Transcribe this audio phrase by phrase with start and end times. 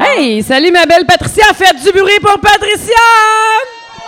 [0.00, 2.92] Hey, salut ma belle Patricia, faites du bruit pour Patricia!
[3.96, 4.02] Ouais!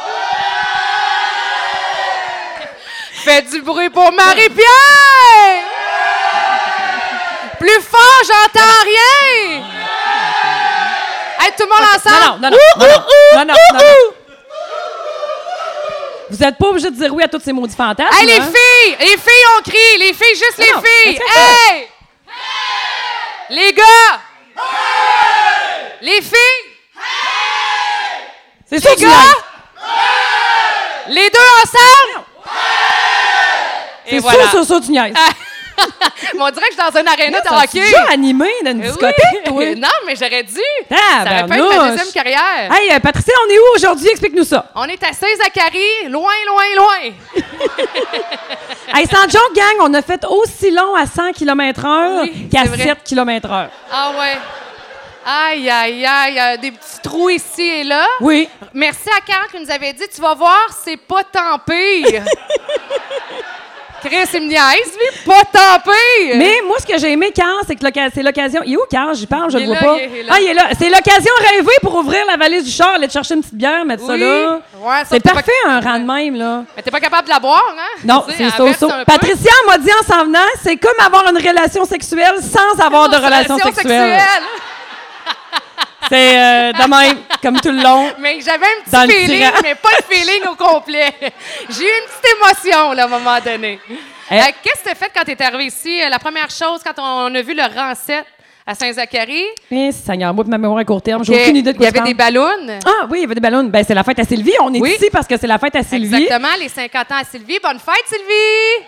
[3.25, 5.64] Faites du bruit pour Marie-Pierre!
[7.58, 9.62] Plus fort, j'entends rien!
[11.40, 12.42] Hey, tout le monde ensemble!
[12.42, 12.87] Non, non, non,
[13.37, 13.81] non, non, non,
[16.30, 18.15] vous n'êtes pas obligé de dire oui à tous ces maudits fantasmes.
[18.20, 18.52] Hey, les hein?
[18.52, 18.96] filles!
[18.98, 19.96] Les filles ont crié!
[19.98, 21.19] Les filles, juste les filles!
[21.34, 21.88] Hey!
[23.48, 24.20] Les gars!
[26.05, 26.66] Les filles!
[28.66, 29.08] C'est ça, gars!
[31.08, 32.26] Les deux ensemble!
[34.06, 34.50] C'est Et sûr, voilà.
[34.50, 35.14] sûr, sûr, tu niaises.
[36.34, 37.68] Mais on dirait que je suis dans un aréna de Ça, hockey.
[37.72, 38.86] tu déjà animé dans une Oui.
[38.86, 39.64] discothèque, toi?
[39.76, 40.60] non, mais j'aurais dû.
[40.90, 42.73] Ah, ça aurait pu être ma deuxième carrière.
[42.73, 44.09] Hey, euh, Patricia, on est où aujourd'hui?
[44.10, 44.66] Explique-nous ça.
[44.74, 47.12] On est à Saint-Zacharie, loin, loin, loin.
[48.95, 52.68] Hey, sans joke, gang, on a fait aussi long à 100 km/h Oui, qu'à c'est
[52.68, 52.84] vrai.
[52.84, 53.68] 7 km/h.
[53.92, 54.36] Ah ouais.
[55.27, 58.06] Aïe, aïe, aïe, euh, des petits trous ici et là.
[58.20, 58.48] Oui.
[58.74, 62.23] Merci à Carl qui nous avait dit, tu vas voir, c'est pas tant pire.
[64.05, 64.61] Chris, il me niaise,
[64.98, 66.35] lui, pas tant pire.
[66.37, 67.81] Mais moi, ce que j'ai aimé, Carl, c'est que
[68.15, 68.61] c'est l'occasion.
[68.67, 69.15] Il est où, Carl?
[69.15, 69.97] J'y parle, je le vois là, pas.
[69.97, 70.33] il est là.
[70.37, 70.63] Ah, il est là.
[70.79, 73.83] C'est l'occasion rêvée pour ouvrir la valise du char, aller te chercher une petite bière,
[73.87, 74.20] mettre ça Oui.
[74.20, 74.61] là.
[74.79, 76.65] Ouais, sauf c'est parfait, pas- un rang de même, là.
[76.77, 78.01] Mais t'es pas capable de la boire, hein?
[78.05, 79.05] Non, c'est ça, ça.
[79.07, 83.17] Patricia m'a dit en s'en venant, c'est comme avoir une relation sexuelle sans avoir de
[83.17, 84.20] relation sexuelle.
[86.09, 88.11] C'est euh, de même, comme tout le long.
[88.19, 91.13] Mais j'avais un Dans petit feeling, mais pas le feeling au complet.
[91.71, 93.79] J'ai eu une petite émotion, là, à un moment donné.
[94.31, 94.35] Eh.
[94.35, 96.01] Euh, Qu'est-ce que tu as fait quand tu es arrivé ici?
[96.03, 97.63] Euh, La première chose, quand on a vu le
[97.95, 98.25] 7
[98.67, 101.87] à Saint-Zacharie, Eh, Seigneur, moi, ma mémoire à court terme, j'ai aucune idée de il
[101.87, 102.79] y quoi avait des ballons?
[102.87, 103.65] Ah oui, il y avait des ballons.
[103.65, 104.55] Ben, c'est la fête à Sylvie.
[104.63, 104.95] On est Oui.
[104.97, 106.23] ici parce que c'est la fête à Sylvie.
[106.25, 107.59] Exactement, les 50 ans à Sylvie.
[107.63, 108.87] Bonne fête, Sylvie!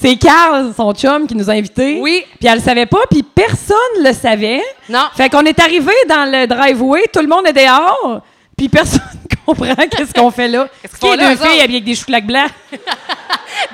[0.00, 1.98] C'est Carl, son chum, qui nous a invités.
[2.00, 2.24] Oui.
[2.38, 4.62] Puis elle le savait pas, puis personne le savait.
[4.88, 5.04] Non.
[5.16, 8.20] Fait qu'on est arrivé dans le driveway, tout le monde est dehors,
[8.56, 9.00] puis personne
[9.46, 10.68] comprend qu'est-ce qu'on fait là.
[10.82, 12.50] Qu'est-ce font là, deux eux filles habillées avec des chocolats blancs?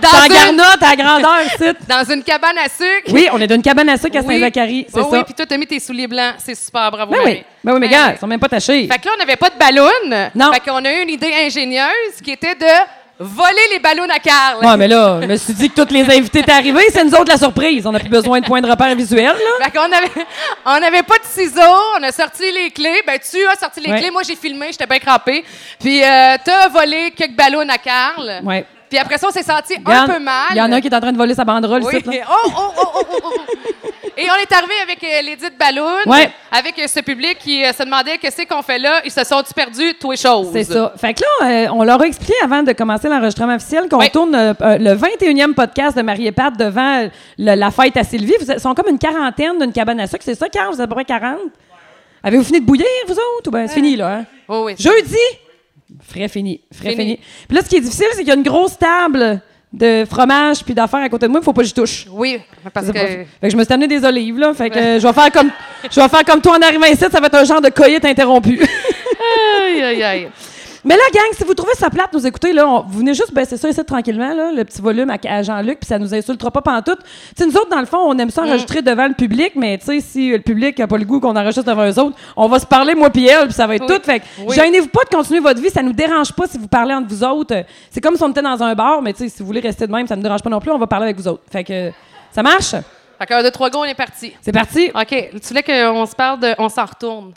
[0.00, 1.40] Dans T'en une, garnotte à grandeur,
[1.88, 3.12] dans une cabane à sucre.
[3.12, 4.38] Oui, on est d'une cabane à sucre à Oui.
[4.38, 5.16] Saint-Zacharie, c'est Oui, ça.
[5.16, 6.34] Oui, puis toi, t'as mis tes souliers blancs.
[6.38, 8.86] C'est super, bravo, ben oui, ben oui, mais gars, ils sont même pas tachés.
[8.86, 10.30] Fait que là, on n'avait pas de ballon.
[10.34, 10.52] Non.
[10.52, 12.66] Fait qu'on a eu une idée ingénieuse qui était de
[13.22, 14.64] voler les ballons à Carl.
[14.64, 17.14] Ouais, mais là, je me suis dit que tous les invités étaient arrivés, c'est nous
[17.14, 17.86] autres la surprise.
[17.86, 19.64] On n'a plus besoin de points de repère visuel, là.
[19.64, 20.26] Fait qu'on avait,
[20.66, 21.60] on n'avait pas de ciseaux,
[21.98, 23.02] on a sorti les clés.
[23.06, 24.00] Ben, tu as sorti les Ouais.
[24.00, 25.44] clés, moi j'ai filmé, j'étais bien crampée.
[25.80, 28.40] Puis, euh, t'as volé quelques ballons à Carl.
[28.44, 28.64] Ouais.
[28.92, 30.48] Puis après ça, on s'est senti un peu mal.
[30.50, 31.94] Il y en a un qui est en train de voler sa banderole, Oui.
[32.04, 32.12] là.
[32.30, 34.08] Oh, oh, oh, oh, oh, oh, oh.
[34.18, 36.30] Et on est arrivé avec euh, les dites ballons, Ouais.
[36.50, 39.00] avec euh, ce public qui euh, se demandait qu'est-ce qu'on fait là.
[39.06, 40.48] Ils se sont perdus, tout les choses.
[40.52, 40.92] C'est ça.
[40.98, 44.10] Fait que là, euh, on leur a expliqué avant de commencer l'enregistrement officiel qu'on Oui.
[44.10, 47.08] tourne euh, euh, le 21e podcast de Marie et Pat devant euh,
[47.38, 48.34] le- la fête à Sylvie.
[48.38, 50.22] Vous êtes- sont comme une quarantaine d'une cabane à sucre.
[50.22, 50.68] C'est ça, Carl?
[50.68, 51.38] Vous êtes à peu près 40?
[52.22, 53.48] Avez-vous fini de bouillir, vous autres?
[53.48, 54.24] Ou ben, c'est fini, là, hein?
[54.48, 54.74] Oh, oui.
[54.78, 55.16] Jeudi?
[56.00, 56.60] Frais fini.
[56.72, 57.02] Frais Fini.
[57.04, 57.20] fini.
[57.48, 59.40] Puis là, ce qui est difficile, c'est qu'il y a une grosse table
[59.72, 61.40] de fromage puis d'affaires à côté de moi.
[61.40, 62.06] Il faut pas que j'y touche.
[62.10, 62.38] Oui,
[62.72, 62.98] parce C'est que.
[62.98, 64.52] Fait que je me suis amené des olives, là.
[64.54, 65.50] Fait que euh, je vais faire comme
[65.90, 68.04] je vais faire comme toi en arrivant ici, ça va être un genre de coït
[68.04, 68.60] interrompu.
[69.60, 70.28] Aïe, aïe, aïe.
[70.84, 73.32] Mais là, gang, si vous trouvez ça plate, nous écouter, là, on- vous venez juste
[73.32, 76.50] baisser ça ici tranquillement, là, le petit volume à, à Jean-Luc, puis ça nous insultera
[76.50, 76.98] pas pantoute.
[77.04, 79.78] Tu sais, nous autres, dans le fond, on aime ça enregistrer devant le public, mais
[79.78, 82.48] tu sais, si le public n'a pas le goût qu'on enregistre devant eux autres, on
[82.48, 83.96] va se parler, moi puis elle, puis ça va être Oui.
[83.96, 84.02] tout.
[84.02, 84.56] Fait que Oui.
[84.56, 87.22] gênez-vous pas de continuer votre vie, ça nous dérange pas si vous parlez entre vous
[87.22, 87.64] autres.
[87.90, 89.86] C'est comme si on était dans un bar, mais tu sais, si vous voulez rester
[89.86, 91.42] de même, ça nous dérange pas non plus, on va parler avec vous autres.
[91.50, 91.92] Fait que
[92.32, 92.72] ça marche?
[93.20, 94.32] Fait qu'un, deux, trois go, on est parti.
[94.40, 94.90] C'est parti?
[94.92, 95.30] OK.
[95.40, 96.54] Tu voulais qu'on se parle de.
[96.58, 97.34] On s'en retourne.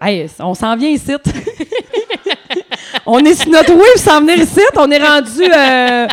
[0.00, 1.12] Hey, on s'en vient ici.
[3.06, 4.60] on est sur notre wave s'en venir ici.
[4.76, 6.06] On est rendu, euh,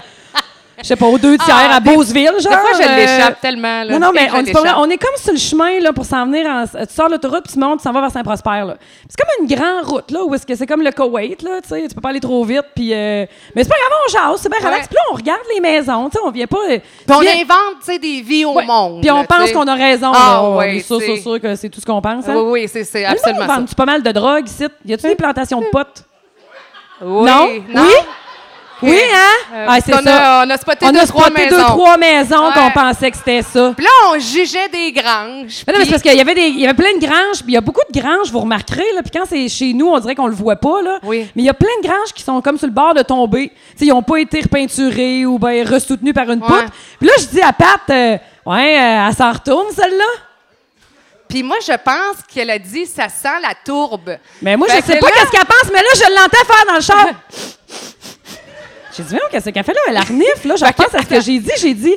[0.81, 2.51] je sais pas, aux deux tiers Ah, à des- Beauceville, genre.
[2.51, 3.83] Des fois, je euh, l'échappe tellement.
[3.83, 3.93] Là.
[3.93, 6.45] Non, non, mais on, est comme sur le chemin là, pour s'en venir.
[6.47, 8.63] En, tu sors l'autoroute, puis tu montes, tu s'en vas vers Saint-Prosper.
[9.07, 11.69] C'est comme une grande route, là, où est-ce que c'est comme le Koweït, là, tu
[11.69, 12.93] sais, tu peux pas aller trop vite, puis...
[12.93, 13.25] euh,
[13.55, 14.87] mais c'est pas grave, on jase, c'est bien relax.
[14.87, 16.57] Puis là, on regarde les maisons, tu sais, on vient pas...
[16.69, 18.65] euh, Puis on tu invente, tu sais, des vies au Ouais.
[18.65, 19.01] monde.
[19.01, 20.43] Puis on tu pense qu'on a raison, Ah, là.
[20.43, 22.33] On ouais, est sûr, tu sûr, sûr que c'est tout ce qu'on pense, hein.
[22.37, 23.53] Oui, oui, c'est, absolument ça.
[23.53, 24.65] on vend-tu pas mal de drogue ici?
[24.85, 26.05] Y a-tu des plantations de potes?
[27.01, 27.29] Oui.
[27.29, 27.47] Non?
[27.69, 27.83] Non?
[27.87, 27.93] Oui?
[28.83, 29.53] Oui, hein?
[29.53, 30.39] Euh, ah, c'est qu'on ça.
[30.41, 31.65] a- on a spoté on deux, a trois deux, maisons.
[31.67, 32.53] trois maisons Ouais.
[32.55, 33.73] qu'on pensait que c'était ça.
[33.77, 35.61] Puis là, on jugeait des granges.
[35.67, 37.43] Mais non, mais c'est parce qu'il y avait des, il y avait plein de granges,
[37.43, 39.87] puis il y a beaucoup de granges, vous remarquerez, là, puis quand c'est chez nous,
[39.87, 40.97] on dirait qu'on le voit pas, là.
[41.03, 41.27] Oui.
[41.35, 43.51] Mais il y a plein de granges qui sont comme sur le bord de tomber.
[43.75, 46.65] Sais, ils ont pas été repeinturés ou ben ressoutenus par une poutre.
[46.99, 48.17] Puis là, je dis à Pat, euh,
[48.47, 50.05] ouais, euh, elle s'en retourne, celle-là.
[51.31, 54.17] Puis moi, je pense qu'elle a dit ça sent la tourbe.
[54.41, 56.65] Mais moi, Fait je sais pas là- qu'est-ce qu'elle pense, mais là, je l'entends faire
[56.67, 57.07] dans le char.
[58.95, 59.79] J'ai dit, voyons, qu'est-ce qu'elle fait là?
[59.87, 60.55] Elle renifle, là.
[60.57, 61.51] Je que- repense à ce que j'ai dit.
[61.57, 61.95] J'ai dit,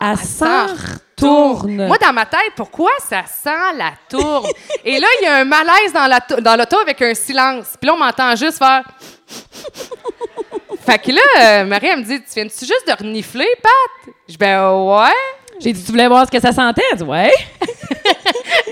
[0.00, 0.74] elle Elle s'en s'en
[1.14, 1.86] tourne.
[1.86, 4.48] Moi, dans ma tête, pourquoi ça sent la tourne?
[4.82, 7.66] Et là, il y a un malaise dans la tou- dans l'auto avec un silence.
[7.78, 8.82] Puis là, on m'entend juste faire.
[10.86, 14.14] fait que là, euh, Marie, elle me dit Tu viens-tu juste de renifler, Pat?
[14.26, 15.12] Je dis Ben ouais.
[15.60, 16.82] J'ai dit, tu voulais voir ce que ça sentait?
[16.92, 17.32] Elle dit, ouais.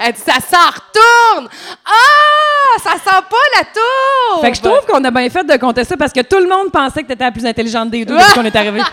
[0.00, 1.48] Elle dit Ça s'en retourne!
[1.84, 2.78] Ah!
[2.82, 4.42] Ça sent pas la tourne!
[4.42, 6.48] Fait que je trouve qu'on a bien fait de compter ça parce que tout le
[6.48, 8.80] monde pensait que t'étais la plus intelligente des deux depuis qu'on est arrivé.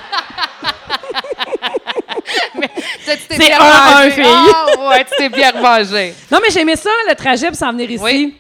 [3.05, 4.25] C'est bien un, un, fille.
[4.25, 5.51] Ah, ouais, tu t'es bien.
[5.53, 8.03] Non, mais j'ai aimé ça, le trajet pour s'en venir ici.
[8.03, 8.35] Oui.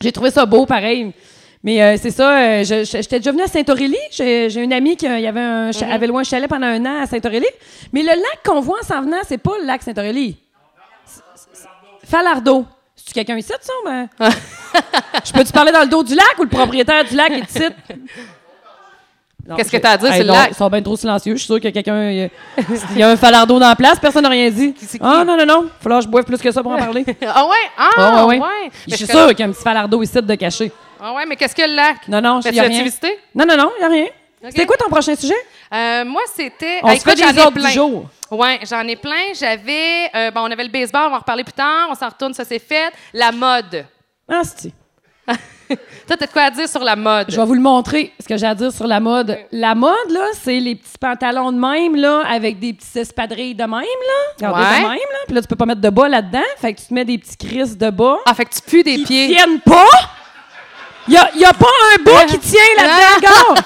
[0.00, 1.12] J'ai trouvé ça beau, pareil.
[1.64, 3.96] Mais euh, c'est ça, euh, je- je- j'étais déjà venue à Saint-Aurélie.
[4.10, 5.92] J'ai j'ai une amie qui euh, y avait, un, cha- Mhm.
[5.92, 7.46] avait loué un chalet pendant un an à Saint-Aurélie.
[7.92, 10.36] Mais le lac qu'on voit en s'en venant, c'est pas le lac Saint-Aurélie.
[12.04, 12.66] Falardeau.
[12.96, 13.72] C'est-tu quelqu'un ici, ça?
[13.84, 14.08] Ben?
[15.24, 17.64] je peux-tu parler dans le dos du lac ou le propriétaire du lac est ici?
[19.48, 20.48] Non, Qu'est-ce que t'as à dire Hey, sur le non, lac?
[20.50, 21.36] Ils sont bien trop silencieux.
[21.36, 22.10] Je suis y a quelqu'un.
[22.10, 22.28] Il y a-
[22.92, 24.74] il y a un falardeau dans la place, personne n'a rien dit.
[24.78, 25.04] c'est qui?
[25.06, 25.62] Ah, non, non, non.
[25.62, 27.04] Il va falloir que je boive plus que ça pour en parler.
[27.26, 27.56] Ah ouais?
[27.78, 28.40] Ah, Ah, ouais, ouais.
[28.40, 28.46] ouais.
[28.64, 30.70] Mais Je suis que- sûre qu'il y a un petit falardeau ici de caché.
[31.04, 32.06] Ah ouais, mais qu'est-ce que le lac?
[32.08, 32.82] Non, non, il y a rien.
[32.84, 33.18] visité?
[33.34, 34.06] Non, non, non, il n'y a rien.
[34.44, 35.34] C'était quoi ton prochain sujet?
[35.72, 36.80] Euh, moi, c'était.
[36.82, 37.68] On Ah, se fait écoute, des ordres plein.
[37.68, 38.04] du jour.
[38.30, 39.32] Ouais, j'en ai plein.
[39.38, 40.10] J'avais.
[40.14, 41.88] euh, bon, on avait le baseball, on va en reparler plus tard.
[41.90, 42.92] On s'en retourne, ça c'est fait.
[43.12, 43.84] La mode.
[44.28, 44.72] Ah, c'est
[46.06, 47.26] Toi, t'as de quoi à dire sur la mode?
[47.30, 49.38] Je vais vous le montrer, ce que j'ai à dire sur la mode.
[49.52, 53.62] La mode, là, c'est les petits pantalons de même, là, avec des petits espadrilles de
[53.62, 53.86] même, là.
[54.36, 54.78] Regardez Ouais.
[54.82, 55.18] de même, là.
[55.26, 56.42] Puis là, tu peux pas mettre de bas là-dedans.
[56.58, 58.18] Fait que tu te mets des petits crisses de bas.
[58.26, 59.28] Ah, fait que tu pues des qui pieds.
[59.28, 59.86] tiennent pas.
[61.08, 61.66] Il y a, a pas
[61.96, 63.60] un bas qui tient là-dedans.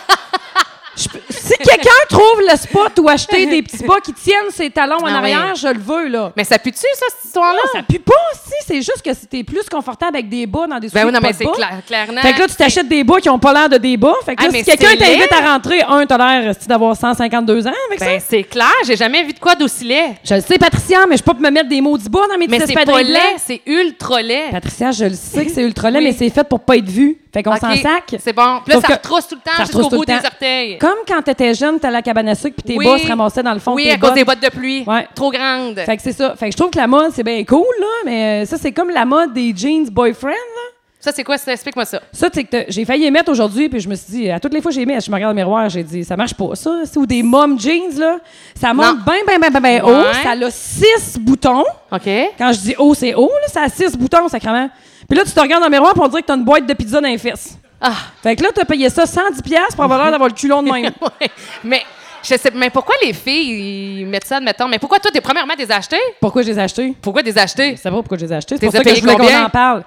[0.99, 4.97] Je si quelqu'un trouve le spot où acheter des petits bas qui tiennent ses talons
[4.97, 5.31] en Ah oui.
[5.31, 6.33] arrière, je le veux, là.
[6.35, 7.59] Mais ça pue-tu, ça, cette histoire-là?
[7.67, 8.15] Non, ça pue pas,
[8.47, 8.55] si.
[8.67, 11.35] C'est juste que c'était plus confortable avec des bas dans des Ben oui, non, mais
[11.35, 12.23] c'est clair, clairement.
[12.23, 14.15] Fait que là, tu t'achètes des bas qui ont pas l'air de des bas.
[14.25, 17.73] Fait que Ah, là, si quelqu'un t'invite à rentrer, un, t'as l'air d'avoir 152 ans
[17.89, 18.27] avec Ben, ça?
[18.31, 20.15] c'est clair, j'ai jamais vu de quoi d'aussi laid.
[20.25, 22.47] Je le sais, Patricia, mais je peux pas me mettre des maudits bas dans mes
[22.49, 24.49] Mais petits c'est pas espadrilles laid, c'est ultra laid.
[24.51, 26.05] Patricia, je le sais que c'est ultra laid, Oui.
[26.07, 27.19] mais c'est fait pour pas être vu.
[27.37, 28.17] Fait qu'on s'en sac.
[28.19, 28.61] C'est bon.
[28.65, 30.79] Puis là, Sauf ça retrousse tout le temps ça jusqu'au bout des orteils.
[30.79, 32.87] Comme quand t'étais jeune, t'allais à la cabane à sucre puis tes Oui.
[32.87, 34.15] bas se ramassaient dans le fond Oui, de tes à cause bottes.
[34.15, 34.85] des bottes de pluie.
[34.87, 35.07] Ouais.
[35.15, 35.79] Trop grandes.
[35.81, 36.35] Fait que c'est ça.
[36.35, 38.73] Fait que je trouve que la mode, c'est bien cool, là, mais euh, ça, c'est
[38.73, 40.73] comme la mode des jeans boyfriend, là.
[40.99, 41.37] Ça, c'est quoi?
[41.37, 41.53] ça?
[41.53, 42.01] Explique-moi ça.
[42.11, 44.55] Ça, c'est que j'ai failli les mettre aujourd'hui, puis je me suis dit, à toutes
[44.55, 46.71] les fois que j'ai je me regarde le miroir, j'ai dit, ça marche pas, ça.
[46.85, 48.17] C'est- Ou des mom jeans, là.
[48.59, 50.05] Ça monte bien, bien, bien, bien, bien haut.
[50.23, 51.65] Ça a six boutons.
[51.93, 52.09] OK.
[52.39, 53.49] Quand je dis haut, c'est haut, là.
[53.49, 54.71] Ça a six boutons, sacrément.
[55.09, 56.67] Puis là, tu te regardes dans le miroir, puis on dirait que t'as une boîte
[56.67, 57.59] de pizza dans les fesses.
[57.81, 57.93] Ah.
[58.23, 60.71] Fait que là, t'as payé ça 110$ piastres pour avoir l'air d'avoir le culon de
[60.71, 60.93] même.
[61.01, 61.31] Ouais.
[61.63, 61.83] Mais,
[62.23, 64.67] je sais, mais pourquoi les filles ils mettent ça, admettons?
[64.67, 66.01] Mais pourquoi toi, t'es premièrement des achetés?
[66.21, 66.95] Pourquoi je les ai achetés?
[67.01, 67.77] Pourquoi des achetés?
[67.77, 68.57] Je sais pas pourquoi je les ai achetés.
[68.59, 69.85] C'est pour ça que je voulais qu'on en parle.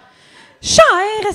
[0.62, 0.83] Cher,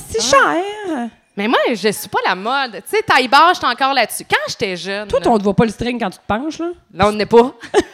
[0.09, 0.55] c'est Ah.
[0.55, 1.09] cher.
[1.37, 2.81] Mais moi, je suis pas la mode.
[2.89, 4.25] Tu sais, taille basse, j'étais encore là-dessus.
[4.31, 5.09] Quand j'étais jeune.
[5.09, 6.67] Toi, on te voit pas le string quand tu te penches, là?
[6.95, 7.53] là, on n'est pas.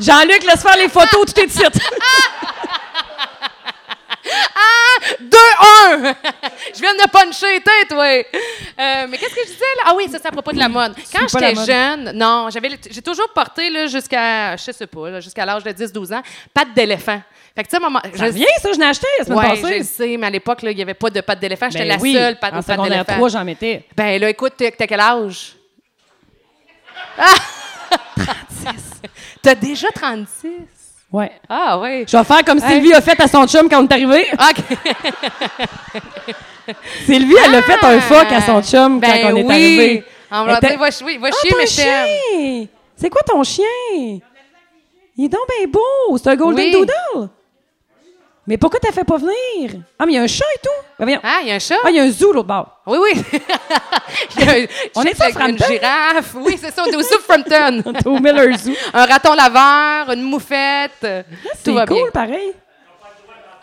[0.00, 1.80] Jean-Luc, laisse faire les photos, tout est de suite.
[5.20, 6.14] 2-1!
[6.74, 8.04] je viens de puncher, tête, toi!
[8.04, 9.82] Euh, mais qu'est-ce que je disais, là?
[9.86, 10.94] Ah oui, ça, c'est à propos de la mode.
[11.12, 15.64] Quand j'étais jeune, non, j'avais, j'ai toujours porté, là, jusqu'à, je sais pas, jusqu'à l'âge
[15.64, 16.22] de 10-12 ans,
[16.52, 17.20] pattes d'éléphant.
[17.56, 18.00] Fait que, tu sais, maman.
[18.14, 19.82] Ça revient, ça, je l'ai acheté la semaine Ouais, je passée.
[19.82, 21.68] sais, mais à l'époque, il n'y avait pas de pattes d'éléphant.
[21.70, 23.14] J'étais Ben la oui, seule patte, En secondaire d'éléphant.
[23.16, 23.84] 3, j'en mettais.
[23.96, 25.54] Ben là, écoute, t'as t'as quel âge?
[27.18, 27.24] Ah!
[28.16, 29.02] 36.
[29.42, 30.50] T'as déjà 36?
[31.10, 31.32] Ouais.
[31.48, 32.04] Ah oui.
[32.06, 34.26] Je vais faire comme Sylvie a fait à son chum quand on est arrivé.
[34.32, 34.78] OK.
[37.06, 39.50] Sylvie, elle a fait un fuck à son chum quand Ben on est oui.
[39.52, 40.04] arrivé.
[40.30, 42.66] Va était- dire, va, chier, va chier, mais chien!
[42.94, 43.64] C'est quoi ton chien?
[43.92, 44.20] Il
[45.24, 46.18] est donc bien beau.
[46.18, 46.72] C'est un golden Oui.
[46.72, 47.30] doodle.
[48.46, 49.80] Mais pourquoi t'as fait pas venir?
[49.98, 50.87] Ah, mais il y a un chat et tout.
[50.98, 51.20] Ben.
[51.22, 51.76] Ah, il y a un chat?
[51.84, 52.80] Ah, il y a un zoo l'autre bord.
[52.86, 53.22] Oui, oui.
[54.40, 56.34] Un- On est a une girafe.
[56.34, 57.82] Oui, c'est ça, on est au Zoo Frampton.
[58.04, 58.72] Au Miller Zoo.
[58.94, 60.98] un raton laveur, une moufette.
[61.00, 61.24] C'est
[61.64, 62.06] Tout va cool, bien.
[62.12, 62.52] pareil.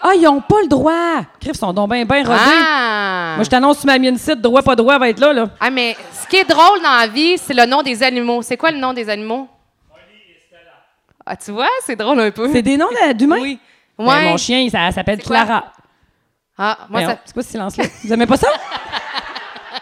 [0.02, 1.22] Ah, ils ont pas le droit.
[1.40, 2.40] Criff, ils sont donc bien, bien rodés.
[2.40, 3.34] Ah.
[3.36, 5.48] Moi, je t'annonce sur ma mienne site, droit, pas droit, va être là, là.
[5.60, 8.42] Ah, mais ce qui est drôle dans la vie, c'est le nom des animaux.
[8.44, 9.48] C'est quoi le nom des animaux?
[11.26, 12.50] Ah, tu vois, c'est drôle un peu.
[12.54, 13.40] C'est des noms d'humains?
[13.42, 13.60] Oui.
[13.98, 14.24] Ben, Ouais.
[14.26, 15.64] mon chien, ça s'appelle quoi?
[16.58, 17.18] Ah, moi, ça.
[17.26, 17.84] C'est quoi ce silence-là?
[18.04, 18.48] Vous aimez pas ça?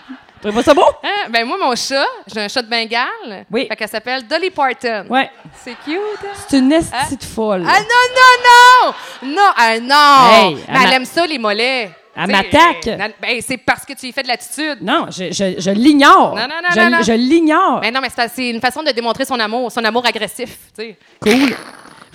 [0.07, 0.85] Vous trouvez pas ça beau?
[1.03, 1.29] Hein?
[1.29, 3.45] Ben, moi, mon chat, j'ai un chat de Bengale.
[3.51, 3.67] Oui.
[3.67, 5.05] Fait qu'elle s'appelle Dolly Parton.
[5.09, 5.29] Ouais.
[5.63, 5.97] C'est cute.
[6.23, 6.27] hein?
[6.47, 7.63] C'est une estie de folle.
[7.67, 9.35] Ah non, non, non!
[9.35, 10.33] Non, ah non!
[10.57, 11.91] Hey, mais elle aime ça, les mollets.
[12.15, 12.85] Elle m'attaque.
[13.21, 14.77] Ben, c'est parce que tu y fais de l'attitude.
[14.81, 16.35] Non, je, je, je l'ignore.
[16.35, 17.01] Non, non, non, je, non, non.
[17.03, 17.79] je l'ignore.
[17.81, 20.97] Mais non, mais c'est une façon de démontrer son amour, son amour agressif, tu sais.
[21.21, 21.55] Cool.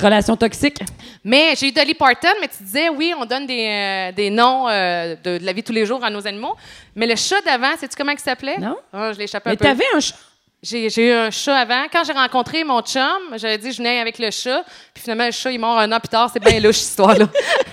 [0.00, 0.78] Relation toxique.
[1.25, 4.69] Mais j'ai eu Dolly Parton, mais tu disais, oui, on donne des, euh, des noms
[4.69, 6.55] euh, de, de la vie de tous les jours à nos animaux.
[6.95, 8.59] Mais le chat d'avant, sais-tu comment il s'appelait?
[8.59, 8.76] Non.
[8.93, 9.64] Ah, je l'ai échappé un Mais peu.
[9.64, 10.14] t'avais un chat?
[10.61, 11.85] J'ai eu un chat avant.
[11.93, 13.02] Quand j'ai rencontré mon chum,
[13.37, 14.64] j'avais dit je venais avec le chat.
[14.93, 16.31] Puis finalement, le chat, il est mort un an plus tard.
[16.33, 17.26] C'est bien louche, cette histoire-là.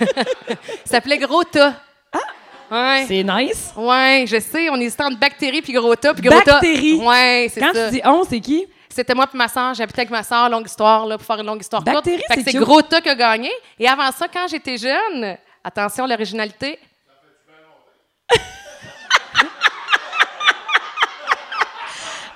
[0.50, 0.56] il
[0.88, 1.74] s'appelait Gros Tas.
[2.12, 2.18] Ah!
[2.70, 3.04] Ouais.
[3.06, 3.72] C'est nice.
[3.76, 4.68] Ouais, je sais.
[4.70, 6.14] On hésitait entre bactéries puis gros tas.
[6.14, 6.54] Puis gros tas.
[6.60, 6.94] Bactéries?
[6.96, 7.88] Ouais, c'est Quand ça.
[7.88, 8.66] tu dis on, c'est qui?
[8.96, 9.74] C'était moi puis ma soeur.
[9.74, 12.06] J'habitais avec ma soeur, longue histoire, là, pour faire une longue histoire courte.
[12.06, 13.52] Que c'est gros tas qui a gagné.
[13.78, 16.78] Et avant ça, quand j'étais jeune, attention, l'originalité.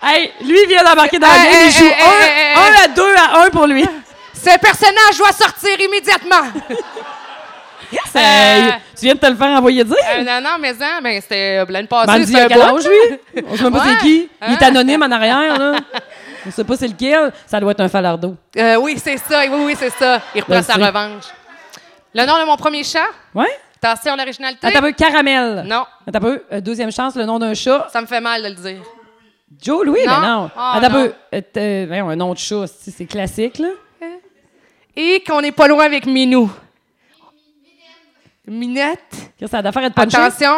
[0.02, 1.46] Hey, lui il vient d'embarquer dans la game.
[1.46, 3.84] hey, Il joue hey, hey, hey, 1 à 2 à 1 pour lui.
[4.32, 6.42] Ce personnage doit sortir immédiatement.
[8.12, 8.70] Ça, Euh.
[8.96, 9.96] Tu viens de te le faire envoyer dire?
[10.16, 12.24] Euh, non, non, mais ça, ben, c'était euh, l'année passée.
[12.24, 13.42] C'était à un quel âge, lui?
[13.48, 13.84] On sait même pas Ouais.
[13.94, 14.28] c'est qui.
[14.46, 14.66] Il est Hein?
[14.68, 15.72] anonyme en arrière, là.
[16.46, 17.32] On sait pas c'est lequel.
[17.46, 18.36] Ça doit être un falardeau.
[18.56, 19.42] Euh, oui, c'est ça.
[19.48, 20.20] Oui, oui, c'est ça.
[20.34, 21.24] Il reprend sa revanche.
[22.14, 23.06] Le nom de mon premier chat?
[23.34, 23.46] Ouais?
[23.82, 24.66] Attention, l'originalité.
[24.66, 25.64] Attends un peu, caramel.
[25.66, 27.88] Non, Attends un peu, euh, deuxième chance, le nom d'un chat.
[27.92, 28.82] ça me fait mal de le dire.
[29.62, 30.20] Joe Louis, Non.
[30.20, 30.50] mais non.
[30.56, 31.04] Ah, Attends un non.
[31.06, 33.68] peu, euh, euh, voyons, un nom de chat, c'est classique, là.
[34.96, 36.50] Et qu'on n'est pas loin avec Minou.
[38.46, 39.14] Minette.
[39.48, 40.16] Ça a d'affaire être punché?
[40.16, 40.52] Attention.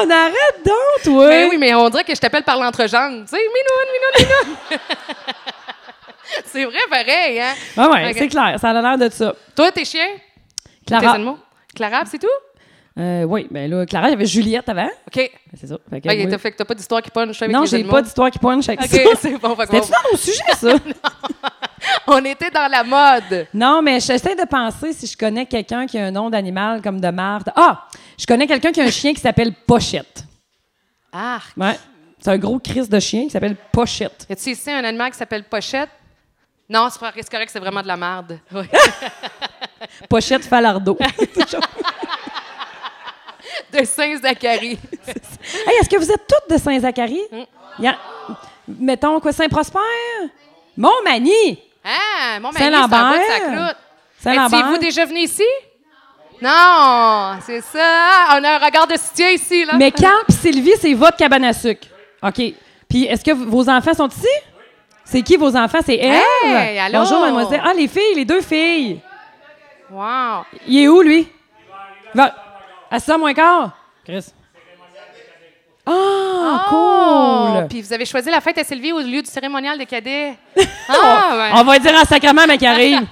[0.00, 0.08] Minoune.
[0.08, 0.14] Non!
[0.14, 1.28] Arrête donc, toi!
[1.28, 3.24] Ben oui, mais on dirait que je t'appelle par l'entrejambe.
[3.24, 4.80] Tu sais, Minoune, Minoune, Minoune.
[6.44, 7.54] c'est vrai, pareil, hein?
[7.76, 9.34] Ah ouais, c'est clair, ça a l'air de ça.
[9.54, 10.14] Toi, tes chiens?
[10.86, 11.18] Tes Clara.
[11.74, 12.26] Clara, c'est tout?
[12.98, 14.86] Euh, oui, ben là, Clara, il y avait Juliette avant.
[15.06, 15.14] OK.
[15.16, 15.28] Ben,
[15.60, 15.76] C'est ça.
[15.90, 16.28] Fait que, OK, oui.
[16.30, 18.62] t'as fait que t'as pas d'histoire qui punch avec Non, j'ai pas d'histoire qui pointe
[18.62, 18.98] chaque OK, ça.
[19.20, 19.54] c'est bon.
[19.60, 20.72] C'était-tu dans nos sujets, ça?
[22.06, 23.46] On était dans la mode.
[23.52, 27.00] non, mais j'essaie de penser si je connais quelqu'un qui a un nom d'animal comme
[27.00, 27.52] de marde.
[27.54, 27.86] Ah!
[28.18, 30.24] Je connais quelqu'un qui a un chien qui s'appelle Pochette.
[31.12, 31.78] Ah, Ouais.
[32.18, 34.26] C'est un gros crise de chien qui s'appelle Pochette.
[34.28, 35.90] y a-tu ici un animal qui s'appelle Pochette?
[36.68, 38.40] Non, c'est correct, c'est vraiment de la merde.
[38.52, 38.64] Oui.
[40.08, 40.96] Pochette Falardeau.
[43.78, 44.78] De Saint-Zacharie.
[45.06, 47.20] hey, est-ce que vous êtes toutes de Saint-Zacharie?
[47.84, 47.96] A-
[48.68, 49.78] Mettons quoi, Saint-Prosper?
[50.76, 51.58] Montmagny!
[51.84, 53.74] Ah, mon mari, c'est un Saint-Lambert.
[54.18, 54.58] Saint-Lambert.
[54.60, 55.44] Êtes-vous déjà venu ici?
[56.42, 58.28] Non, c'est ça.
[58.38, 59.74] On a un regard de soutien ici, là.
[59.78, 61.86] Mais Carl et Sylvie, c'est votre cabane à sucre.
[62.22, 62.42] OK.
[62.88, 64.26] Puis est-ce que vos enfants sont ici?
[65.04, 65.78] C'est qui vos enfants?
[65.84, 66.20] C'est Eve?
[66.44, 66.98] Hey, allô?
[66.98, 67.62] Bonjour, mademoiselle.
[67.64, 69.00] Ah, les filles, les deux filles.
[69.90, 70.44] Wow.
[70.66, 71.28] Il est où, lui?
[72.14, 72.34] Il va...
[72.90, 73.70] À 6 moins quart?
[74.04, 74.26] Chris.
[75.88, 77.66] Ah, Oh, cool.
[77.68, 80.34] Puis vous avez choisi la fête à Sylvie au lieu du cérémonial des cadets.
[80.88, 81.50] Ah, ouais.
[81.54, 83.00] On va dire en sacrement, mais qui arrive.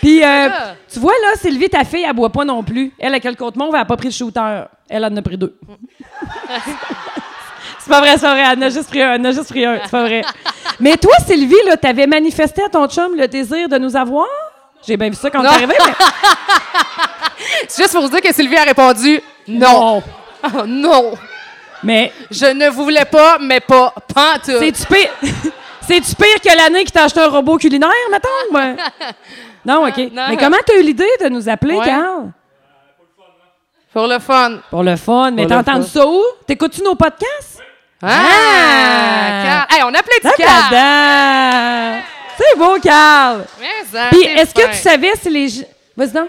[0.00, 0.74] Puis, euh, ça.
[0.90, 2.92] tu vois, là, Sylvie, ta fille, elle boit pas non plus.
[2.98, 4.62] Elle, avec le côte montre elle n'a pas pris le shooter.
[4.88, 5.58] Elle en a pris deux.
[7.78, 8.44] c'est pas vrai, c'est pas vrai.
[8.52, 9.12] Elle en a juste pris un.
[9.14, 9.78] Elle en a juste pris un.
[9.82, 10.22] C'est pas vrai.
[10.80, 14.26] Mais toi, Sylvie, là, t'avais manifesté à ton chum le désir de nous avoir?
[14.86, 15.52] J'ai bien vu ça quand t'es Non.
[15.52, 15.92] arrivé, mais...
[17.68, 20.02] C'est juste pour vous dire que Sylvie a répondu non.
[20.44, 21.12] Oh, non.
[21.82, 24.58] Mais Je ne voulais pas, mais pas pantoute.
[24.58, 25.10] c'est-tu pire...
[25.86, 28.58] C'est-tu pire que l'année qui t'a acheté un robot culinaire, mettons?
[29.64, 29.96] Non, OK.
[30.12, 30.26] Non.
[30.28, 31.84] Mais comment t'as eu l'idée de nous appeler, Ouais.
[31.84, 32.30] Carl?
[33.92, 34.58] Pour le fun.
[34.70, 35.30] Pour le fun.
[35.32, 36.22] Mais t'as entendu ça où?
[36.46, 37.60] T'écoutes-tu nos podcasts?
[38.02, 38.08] Ah!
[38.08, 39.42] Ah!
[39.44, 39.66] Carl.
[39.70, 42.02] Hey, on applaudit Carl.
[42.38, 43.44] C'est beau, Carl.
[43.60, 45.66] Mais ça, Puis, est-ce que tu savais si les...
[45.96, 46.28] Vas-y donc.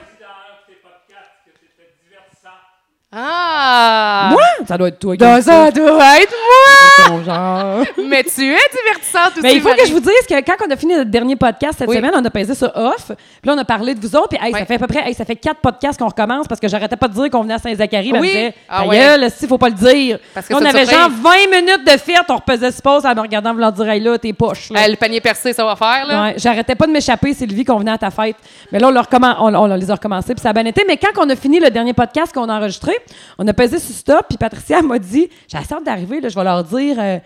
[3.09, 4.29] Ah!
[4.31, 4.41] Moi?
[4.67, 6.33] Ça doit être toi Ben, ça doit être
[7.07, 7.07] moi!
[7.07, 7.85] Ton genre.
[8.05, 10.71] Mais tu es divertissante aussi, Mais il faut que je vous dise que quand on
[10.71, 11.95] a fini notre dernier podcast cette Oui.
[11.95, 13.05] semaine, on a pesé sur off.
[13.07, 14.27] Puis là, on a parlé de vous autres.
[14.29, 16.59] Puis hey, ça fait à peu près, hey, ça fait quatre podcasts qu'on recommence parce
[16.59, 18.11] que j'arrêtais pas de dire qu'on venait à Saint-Zacharie.
[18.11, 18.29] Puis Oui.
[18.33, 19.29] elle me disait, Ah ouais.
[19.29, 20.19] si, faut pas le dire.
[20.33, 22.17] Parce que Là, on avait genre 20 minutes de fête.
[22.27, 24.69] On repesait ce pause en me regardant, vouloir dire, hey, là, t'es poche.
[24.69, 24.81] là.
[24.83, 26.23] Euh, le panier percé, ça va faire, là?
[26.23, 28.35] Ouais, j'arrêtais pas de m'échapper, Sylvie, qu'on venait à ta fête.
[28.73, 30.83] Mais là, on, l'a recommen- on, on les a recommencés, puis ça a bien été.
[30.85, 32.96] Mais quand on a fini le dernier podcast qu'on a enregistré,
[33.37, 36.43] on a pesé sur stop, puis Patricia m'a dit J'ai hâte d'arriver, là, je vais
[36.43, 37.17] leur dire euh,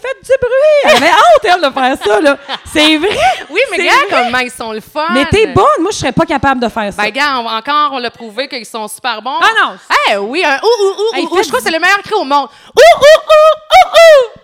[0.00, 2.38] faites du bruit Elle avait honte, elle, de faire ça, là.
[2.72, 3.16] C'est vrai
[3.50, 3.94] Oui, mais vrai.
[4.10, 5.06] comment ils sont le fun.
[5.12, 7.02] Mais t'es bonne, moi, je serais pas capable de faire ça.
[7.02, 9.38] Ben, gars, encore, on l'a prouvé qu'ils sont super bons.
[9.42, 9.76] Ah non.
[10.12, 12.14] Eh oui, un ouh, ouh, ouh, Hey, ouh, Je crois que c'est le meilleur cri
[12.14, 12.48] au monde.
[12.76, 14.40] Ouh, ouh, ouh, ouh, ouh.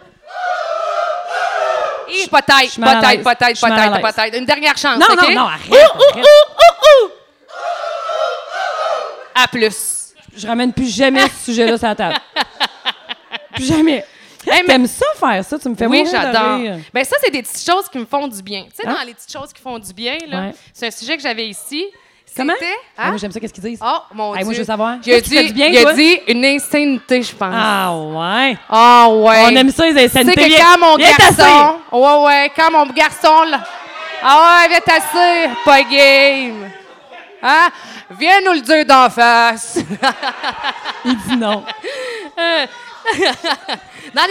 [2.31, 4.39] Peut-être, peut-être, peut-être, peut-être, peut-être.
[4.39, 5.23] Une dernière chance, non, OK?
[5.29, 5.71] non, non, arrête.
[5.71, 7.11] Ouh, ouh, ouh, ouh, ouh.
[9.35, 9.96] À plus.
[10.37, 12.17] Je ramène plus jamais ce sujet-là sur la table.
[13.55, 14.05] plus jamais.
[14.49, 15.59] Hey, mais- T'aimes ça faire ça?
[15.59, 16.79] Tu me fais Oui, mourir de j'adore.
[16.95, 18.65] Ben ça, c'est des petites choses qui me font du bien.
[18.65, 18.95] Tu sais, Hein?
[19.01, 20.55] dans les petites choses qui font du bien, là, Ouais.
[20.73, 21.85] c'est un sujet que j'avais ici.
[22.37, 22.53] Comment?
[22.61, 22.67] Ah,
[23.05, 23.09] Hein?
[23.09, 23.81] moi, j'aime ça, qu'est-ce qu'ils disent?
[23.83, 24.45] Oh, mon Hey, Dieu.
[24.45, 24.97] moi, je veux savoir.
[25.05, 25.95] Il a dit, du bien, il a toi?
[25.95, 27.49] dit une insanité, je pense.
[27.51, 28.59] Ah, ouais.
[28.69, 29.43] Ah ouais.
[29.47, 30.43] On aime ça, les Tu sais insanités.
[30.43, 31.77] que Viens- quand mon garçon...
[31.93, 33.43] Ouais, ouais, quand mon garçon...
[33.51, 33.65] là-
[34.23, 35.57] Ah ouais, viens t'asseoir.
[35.65, 36.71] Pas game.
[37.49, 37.71] Hein?
[38.19, 39.79] Viens nous le dire d'en face.
[41.05, 41.65] Il dit non.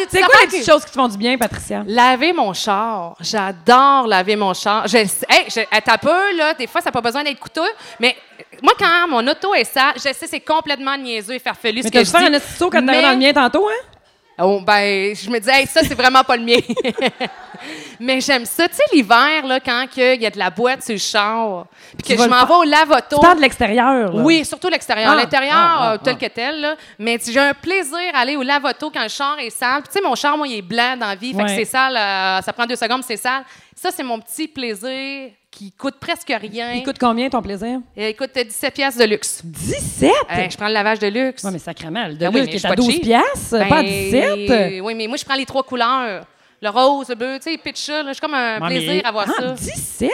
[0.10, 1.84] C'est quoi les petites choses qui te font du bien, Patricia?
[1.88, 3.16] Laver mon char.
[3.20, 4.88] J'adore laver mon char.
[4.88, 5.08] Je, hey,
[5.48, 5.62] je,
[5.98, 6.54] peu, là.
[6.54, 7.62] Des fois, ça n'a pas besoin d'être coûteux.
[8.00, 8.16] Mais
[8.62, 11.90] moi, quand mon auto est sale, je sais, c'est complètement niaiseux et farfelu ce Mais
[11.92, 12.36] que t'as je fait dis.
[12.36, 13.95] un quand Mais- dans le mien tantôt, hein?
[14.38, 16.58] Oh, ben, je me disais, hey, ça, c'est vraiment pas le mien.
[18.00, 18.68] Mais j'aime ça.
[18.68, 21.66] Tu sais, l'hiver, là, quand il y a de la boîte sur le char,
[21.98, 23.16] puis que je m'en vais au lave-auto.
[23.16, 24.22] Tu parles de l'extérieur, là.
[24.22, 25.12] Oui, surtout l'extérieur.
[25.14, 26.76] Ah, L'intérieur, ah, ah, euh, tel que tel, là.
[27.00, 29.82] Mais j'ai un plaisir à aller au lave-auto quand le char est sale.
[29.84, 31.34] Puis, Tu sais, mon char, moi, il est blanc dans la vie.
[31.34, 31.96] Fait que c'est sale.
[31.96, 33.44] euh, ça prend deux secondes, c'est sale.
[33.74, 36.74] Ça, c'est mon petit plaisir qui coûte presque rien.
[36.74, 37.80] Il coûte combien, ton plaisir?
[37.98, 39.40] Euh, il coûte 17 pièces de luxe.
[39.44, 40.12] 17?
[40.30, 41.44] Hey, je prends le lavage de luxe.
[41.44, 42.08] Ouais, mais sacrément.
[42.08, 43.04] Le Ah oui, luxe qui je suis est à pas 12 cheap.
[43.04, 44.82] piastres, Ben, pas à 17?
[44.84, 46.26] Oui, mais moi, je prends les trois couleurs.
[46.62, 48.12] Le rose, le bleu, tu sais, pitch là.
[48.12, 49.52] J'ai comme un plaisir mais- à voir ah, ça.
[49.54, 50.12] 17?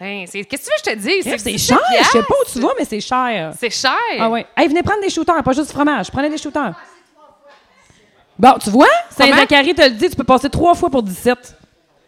[0.00, 1.24] Hein, c'est- Qu'est-ce que tu veux que je te dise?
[1.38, 1.78] C'est 17 cher.
[2.00, 3.52] Je sais pas où tu vas, mais c'est cher.
[3.58, 3.92] C'est cher.
[4.18, 4.46] Ah ouais.
[4.56, 6.10] Hey, venez prendre des shooters, pas juste du fromage.
[6.10, 6.74] Prenez des shooters.
[8.38, 8.86] Bon, tu vois?
[9.10, 11.56] Saint-Zachary te le dit, tu peux passer trois fois pour 17.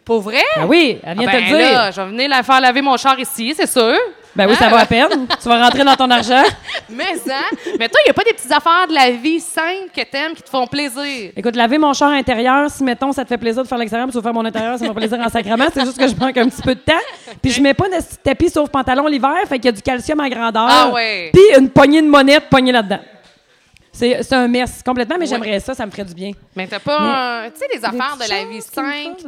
[0.05, 0.41] Pour vrai?
[0.57, 1.71] Ben oui, elle vient Ah te ben le dire.
[1.73, 3.93] là, je vais venir la faire laver mon char ici, c'est sûr.
[4.33, 4.57] Ben oui, Hein?
[4.59, 5.27] ça va à peine.
[5.43, 6.41] tu vas rentrer dans ton argent.
[6.89, 7.35] Mais ça.
[7.77, 10.33] Mais toi, il n'y a pas des petites affaires de la vie simples que t'aimes
[10.33, 11.31] qui te font plaisir?
[11.35, 14.13] Écoute, laver mon char intérieur, si mettons ça te fait plaisir de faire l'extérieur, puis
[14.13, 15.65] tu veux faire mon intérieur, ça me fait plaisir en sacrement.
[15.73, 16.93] C'est juste que je manque un petit peu de temps.
[17.41, 20.19] Puis je mets pas de tapis sauf pantalon l'hiver, fait qu'il y a du calcium
[20.21, 20.67] à grandeur.
[20.69, 21.29] Ah ouais.
[21.33, 22.99] Puis une poignée de monnaie poignée là-dedans.
[23.93, 25.29] C'est un mess complètement, mais Ouais.
[25.29, 26.31] j'aimerais ça, ça me ferait du bien.
[26.55, 28.79] Mais t'as pas, euh, tu sais, des affaires de la vie qui te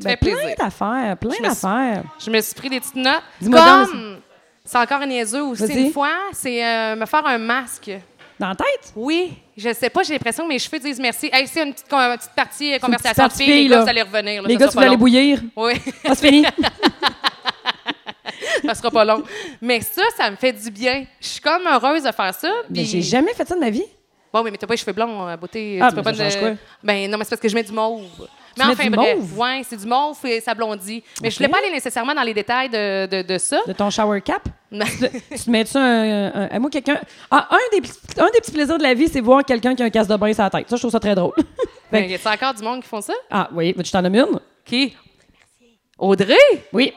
[0.03, 0.39] ben, fait plaisir.
[0.55, 2.03] Plein d'affaires, plein d'affaires.
[2.23, 3.23] Je me suis pris des petites notes.
[3.43, 4.19] Comme,
[4.65, 7.91] c'est encore un niaiseux aussi une fois, c'est euh, me faire un masque.
[8.39, 8.91] Dans la tête?
[8.95, 11.29] Oui, je sais pas, j'ai l'impression que mes cheveux disent merci.
[11.31, 13.63] Hey, c'est une petite, une petite partie euh, une conversation petite de partie filles.
[13.67, 14.41] Les gars, vous allez revenir.
[14.41, 14.97] là, Les ça gars, tu veux aller long.
[14.97, 15.41] bouillir?
[15.55, 15.73] Oui,
[16.07, 16.43] Ah, c'est fini.
[18.65, 19.23] ça sera pas long.
[19.61, 21.05] Mais ça, ça me fait du bien.
[21.21, 22.51] Je suis comme heureuse de faire ça.
[22.69, 23.83] mais j'ai jamais fait ça de ma vie.
[24.33, 25.77] Bon, oui, mais t'as pas les cheveux blonds, euh, beauté.
[25.79, 26.51] Ah, tu peux pas ça change quoi?
[26.83, 28.01] Ben non, mais c'est parce que je mets du mauve.
[28.57, 29.15] Mais mets enfin, du bref.
[29.17, 29.39] mauve?
[29.39, 31.03] Ouais, c'est du mauve et ça blondit.
[31.21, 33.59] Mais je voulais pas aller nécessairement dans les détails de, de, de ça.
[33.67, 34.41] De ton shower cap?
[34.71, 35.81] Mais- tu te mets-tu un,
[36.33, 36.99] un- un- Moi, quelqu'un.
[37.29, 39.83] Ah, un des, petits- un des petits plaisirs de la vie, c'est voir quelqu'un qui
[39.83, 40.67] a un casse de bain sur la tête.
[40.69, 41.33] Ça, je trouve ça très drôle.
[41.91, 43.13] Fait Ben, y a encore du monde qui font ça?
[43.29, 44.39] ah, oui, veux-tu t'en nommer une?
[44.65, 44.95] Qui?
[45.99, 46.35] Audrey?
[46.73, 46.91] Oui.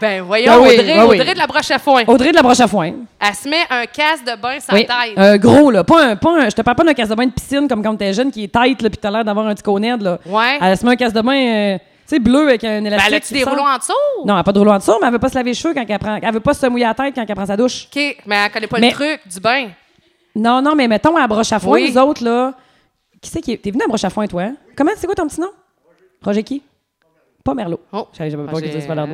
[0.00, 1.20] Ben voyons, Ben oui, Audrey, ben oui.
[1.20, 2.02] Audrey de la broche à foin.
[2.06, 2.92] Audrey de la broche à foin.
[3.20, 4.86] Elle se met un casque de bain sur Oui.
[4.86, 5.16] tête.
[5.16, 5.84] Un gros, là.
[5.84, 7.82] Pas un, pas un- je te parle pas d'un casse de bain de piscine comme
[7.82, 10.18] quand t'es jeune qui est tête, là, puis t'as l'air d'avoir un petit coned, là.
[10.26, 10.58] Ouais.
[10.60, 13.08] Elle se met un casse de bain, euh, tu sais, bleu avec un Ben, élastique.
[13.08, 13.92] elle a-tu des rouleaux en dessous?
[14.26, 15.54] Non, elle a pas de rouleau en dessous, mais elle veut pas se laver les
[15.54, 16.18] cheveux quand elle prend.
[16.20, 17.86] Elle veut pas se mouiller la tête quand elle prend sa douche.
[17.94, 19.68] OK, mais elle connaît pas Mais- le truc du bain.
[20.36, 22.52] Non, non, mais mettons à la broche à foin, nous autres, là.
[23.22, 23.56] Qui c'est qui est.
[23.58, 24.56] T'es venu à la broche à foin, toi, hein?
[24.76, 25.50] Comment, c'est quoi ton petit nom?
[26.22, 26.62] Roger qui?
[27.44, 27.80] Pas Merlot.
[27.92, 28.08] Oh.
[28.16, 29.06] J'avais pas Roger, que euh,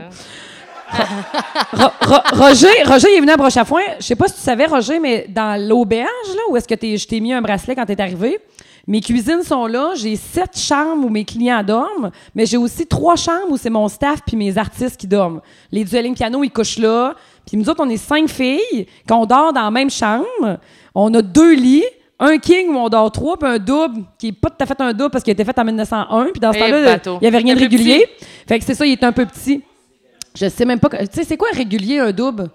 [1.73, 3.83] Ro- Ro- Roger, Roger, il est venu à broche à foin.
[3.99, 7.07] Je sais pas si tu savais, Roger, mais dans l'auberge, là, où est-ce que je
[7.07, 8.39] t'ai mis un bracelet quand t'es arrivé,
[8.87, 9.93] mes cuisines sont là.
[9.95, 13.89] J'ai sept chambres où mes clients dorment, mais j'ai aussi trois chambres où c'est mon
[13.89, 15.41] staff puis mes artistes qui dorment.
[15.71, 17.15] Les dueling piano, ils couchent là.
[17.47, 20.59] Puis nous autres, on est cinq filles qu'on dort dans la même chambre.
[20.95, 21.85] On a deux lits.
[22.23, 24.79] Un king où on dort trois, puis un double qui est pas tout à fait
[24.83, 26.25] un double parce qu'il a été fait en 1901.
[26.33, 28.07] Puis dans ce Eh, temps-là, il y avait rien de régulier.
[28.47, 29.63] Fait que c'est ça, il est un peu petit.
[30.35, 30.89] Je sais même pas.
[30.89, 32.51] Tu sais, c'est quoi un régulier, un double?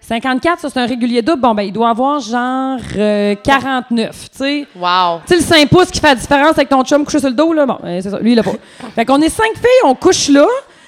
[0.00, 1.40] 54, ça, c'est un régulier double?
[1.40, 4.66] Bon, ben, il doit avoir genre euh, 49, tu sais.
[4.76, 5.20] Wow.
[5.26, 7.34] Tu sais, le 5 pouces qui fait la différence avec ton chum couché sur le
[7.34, 7.66] dos, là.
[7.66, 8.20] Bon, euh, c'est ça.
[8.20, 8.52] Lui, il l'a pas.
[8.94, 10.46] fait qu'on est cinq filles, on couche là,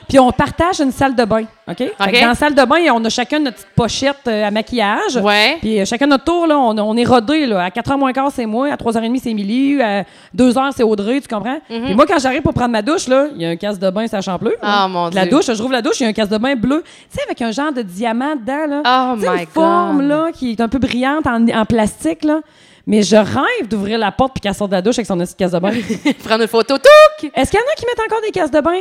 [0.08, 1.44] puis on partage une salle de bain.
[1.68, 1.82] OK?
[1.98, 5.16] Dans la salle de bain, on a chacun notre petite pochette euh, à maquillage.
[5.16, 5.58] Ouais.
[5.60, 7.64] Puis euh, chacun notre tour, là, on, on est rodé, là.
[7.64, 8.68] À 4h moins quart, c'est moi.
[8.72, 9.80] À 3h30, c'est Émilie.
[9.82, 10.04] À
[10.36, 11.58] 2h, c'est Audrey, tu comprends?
[11.68, 13.90] Puis moi, quand j'arrive pour prendre ma douche, là, il y a un casse de
[13.90, 14.54] bain, ça champleur.
[14.62, 15.30] Ah, mon La Dieu.
[15.32, 16.82] douche, je rouvre la douche, il y a un casse de bain bleu.
[16.84, 18.82] Tu sais, avec un genre de diamant dedans, là.
[19.12, 20.08] Oh my une forme, God.
[20.08, 22.40] là, qui est un peu brillante en, en plastique, là.
[22.86, 25.36] Mais je rêve d'ouvrir la porte puis qu'elle sorte de la douche avec son petite
[25.36, 25.72] casse de bain.
[26.24, 27.30] Prendre une photo, touc!
[27.34, 28.80] Est-ce qu'il y en a qui mettent encore des casses de bain?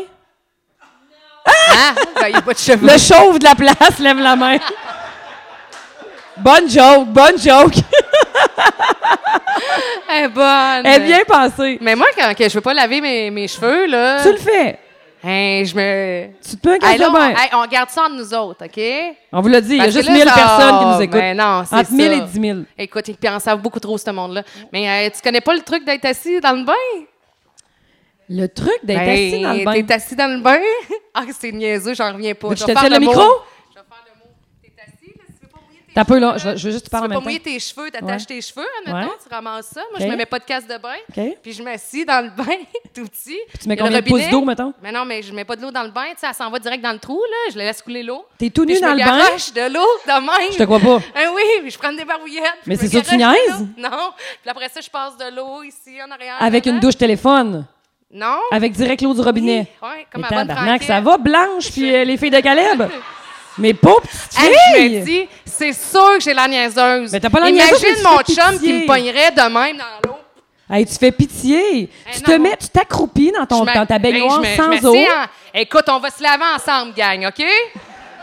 [2.15, 2.87] Ben, il n'y a pas de cheveux.
[2.87, 4.57] Le chauve de la place, lève la main.
[6.37, 7.73] bonne joke, bonne joke.
[10.09, 10.85] Elle est bonne.
[10.85, 11.77] Elle est bien pensée.
[11.81, 14.21] Mais moi, quand que je veux pas laver mes, mes cheveux, là.
[14.23, 14.79] Tu le fais.
[15.23, 16.27] hein, je me.
[16.47, 18.81] Tu te casse Hey, on, hey, on garde ça entre nous autres, OK?
[19.33, 21.19] On vous l'a dit, il y a juste là, 1000 ça- personnes qui nous écoutent.
[21.19, 22.17] Ben non, c'est Entre 1000 ça.
[22.17, 22.59] et 10 000.
[22.77, 24.43] Écoute, ils en savent beaucoup trop, ce monde-là.
[24.71, 26.73] Mais euh, tu connais pas le truc d'être assis dans le bain?
[28.29, 29.83] Le truc d'être Ben, assis dans le bain.
[29.83, 30.59] T'es assis dans le bain?
[31.19, 32.49] Ah, c'est niaiseux, j'en reviens pas.
[32.53, 33.07] Je vais te faire le mot.
[33.09, 33.23] micro?
[33.73, 34.29] Je vais faire le mot.
[34.61, 36.37] T'es assis, là, si tu veux pas mouiller tes T'as peu, là.
[36.37, 38.21] Je veux, je veux juste te Tu parler veux en pas mouiller tes cheveux, t'attaches
[38.21, 38.25] Ouais.
[38.27, 39.17] tes cheveux, admettons, Ouais.
[39.27, 39.81] tu ramasses ça.
[39.89, 40.01] Moi, OK.
[40.05, 41.31] je me mets pas de casse de bain.
[41.41, 42.55] Puis je m'assis dans le bain,
[42.93, 43.39] tout petit.
[43.59, 44.73] Tu mets combien de pouces d'eau, mettons?
[44.83, 46.51] Mais non, mais je mets pas de l'eau dans le bain, tu sais, elle s'en
[46.51, 47.51] va direct dans le trou, là.
[47.51, 48.25] Je la laisse couler l'eau.
[48.37, 49.17] T'es tout Puis nu je dans le bain?
[49.17, 50.51] garoche de l'eau de même.
[50.51, 50.99] Je te crois pas.
[51.15, 52.43] Ah oui, puis je prends des barbouillettes.
[52.61, 53.65] puis Mais je c'est ça, tu niaises?
[53.75, 54.11] Non.
[54.43, 56.35] Puis après ça, je passe de l'eau ici en arrière.
[56.39, 57.65] Avec une douche téléphone.
[58.11, 58.39] Non?
[58.51, 59.67] Avec direct l'eau du robinet.
[59.81, 60.87] Oui, comme Mais à bonne tabarnak, franquette.
[60.87, 62.83] ça va, Blanche, puis euh, les filles de Caleb?
[63.57, 67.11] Mais pauvre petite Hey, je me dis, c'est sûr que j'ai la niaiseuse.
[67.11, 68.17] Mais t'as pas la niaiseuse, mais Imagine mon
[68.51, 70.15] chum qui me pognerait de même dans l'eau.
[70.69, 71.89] Hey, tu fais pitié.
[72.13, 74.95] tu te mets, tu t'accroupis dans, ton, dans ta baignoire sans eau.
[74.95, 77.43] en- Écoute, on va se laver ensemble, gang, OK?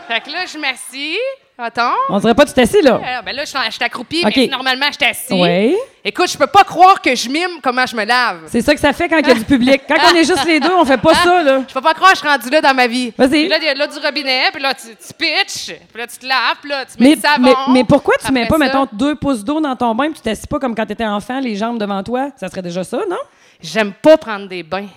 [0.07, 1.17] Fait que là, je m'assis.
[1.57, 1.93] Attends.
[2.09, 2.95] On dirait pas que tu t'assis, là.
[2.95, 5.33] Euh, ben là, je suis accroupie, mais normalement, je suis assis.
[5.33, 5.75] Oui.
[6.03, 8.41] Écoute, je peux pas croire que je mime comment je me lave.
[8.47, 9.81] C'est ça que ça fait quand il y a du public.
[9.87, 11.63] Quand on est juste les deux, on fait pas ça, là.
[11.67, 13.13] Je peux pas croire que je suis rendue là dans ma vie.
[13.17, 13.47] Vas-y.
[13.47, 16.17] Là, il y a là du robinet, puis là, tu, tu pitches, puis là, tu
[16.17, 17.41] te laves, puis là, tu mets Mais, du savon.
[17.41, 20.15] mais, mais pourquoi tu mets pas, ça, mettons, deux pouces d'eau dans ton bain puis
[20.15, 22.29] tu t'assis pas comme quand t'étais enfant, les jambes devant toi?
[22.35, 23.17] Ça serait déjà ça, non?
[23.61, 24.87] J'aime pas prendre des bains.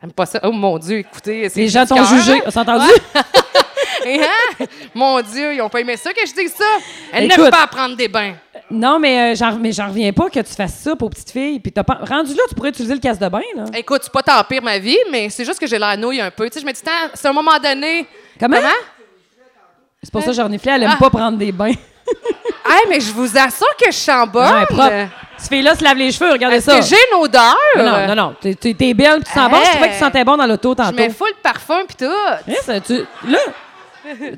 [0.00, 0.40] J'aime pas ça.
[0.44, 1.48] Oh mon Dieu, écoutez.
[1.54, 2.40] Les gens t'ont jugé.
[2.48, 2.86] T'as entendu?
[4.06, 4.66] Hein?
[4.94, 6.64] Mon Dieu, ils ont pas aimé ça que je dise ça.
[7.12, 7.38] Elle Écoute.
[7.38, 8.34] n'aime pas à prendre des bains.
[8.70, 11.60] Non, mais euh, j'en mais j'en reviens pas que tu fasses ça pour petites filles.
[11.60, 13.64] Puis t'as pas rendu là, tu pourrais utiliser le casse de bain là.
[13.74, 16.30] Écoute, c'est pas tant pire ma vie, mais c'est juste que j'ai l'air nouille un
[16.30, 16.46] peu.
[16.48, 18.06] Tu sais, je me dis, Tant, c'est un moment donné.
[18.40, 18.56] Comment?
[18.56, 18.68] Comment?
[20.02, 20.98] C'est pour ça que Jorniflé, elle aime Ah.
[20.98, 21.72] pas prendre des bains.
[22.64, 24.50] Hey, mais je vous assure que je sens bonne.
[24.54, 25.08] Ouais, propre.
[25.36, 26.78] Cette fille-là se lave les cheveux, regardez Est-ce ça.
[26.78, 27.56] que j'ai une odeur?
[27.76, 28.34] Non, non, non, non.
[28.40, 29.58] T'es- T'es t'es belle, tu sens bon.
[29.62, 30.94] Je trouvais que tu sentais bon dans l'auto Je tantôt.
[30.96, 32.04] mets full parfum pis tout.
[32.06, 32.94] Hein, ça, tu,
[33.28, 33.38] là,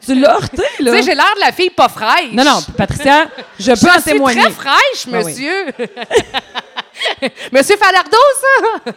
[0.05, 0.93] tu l'as heurté, Tu là.
[0.93, 2.33] sais, j'ai l'air de la fille pas fraîche.
[2.33, 4.41] Non, non, Patricia, je peux Je en suis témoigner.
[4.43, 5.25] très fraîche, Ah oui.
[5.25, 5.67] monsieur.
[7.53, 8.93] monsieur Falardeau, ça?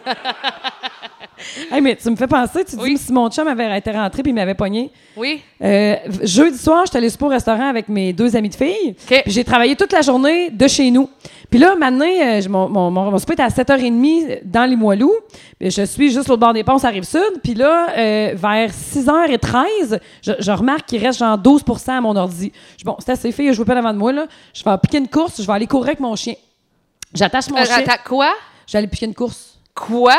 [1.70, 2.94] Hey, mais tu me fais penser, tu Oui.
[2.94, 4.90] dis si mon chum avait été rentré puis il m'avait pogné.
[5.16, 5.42] Oui.
[5.62, 8.94] Euh, jeudi soir, j'étais allée souper au restaurant avec mes deux amis de filles.
[9.10, 9.22] OK.
[9.24, 11.08] Puis j'ai travaillé toute la journée de chez nous.
[11.50, 15.14] Puis là, maintenant, euh, mon, mon, mon, mon souper était à 7h30 dans les Moilous.
[15.60, 17.20] Je suis juste l'autre bord des ponts, ça arrive sud.
[17.42, 22.52] Puis là, euh, vers 6h13, je, je remarque qu'il reste genre 12% à mon ordi.
[22.78, 24.12] Je bon, c'est assez fait, je veux pas devant de moi.
[24.12, 24.26] Là.
[24.54, 26.34] Je vais piquer une course, je vais aller courir avec mon chien.
[27.14, 27.84] J'attache mon Euh, chien.
[28.04, 28.30] quoi?
[28.66, 29.58] Je vais aller piquer une course.
[29.74, 30.16] Quoi?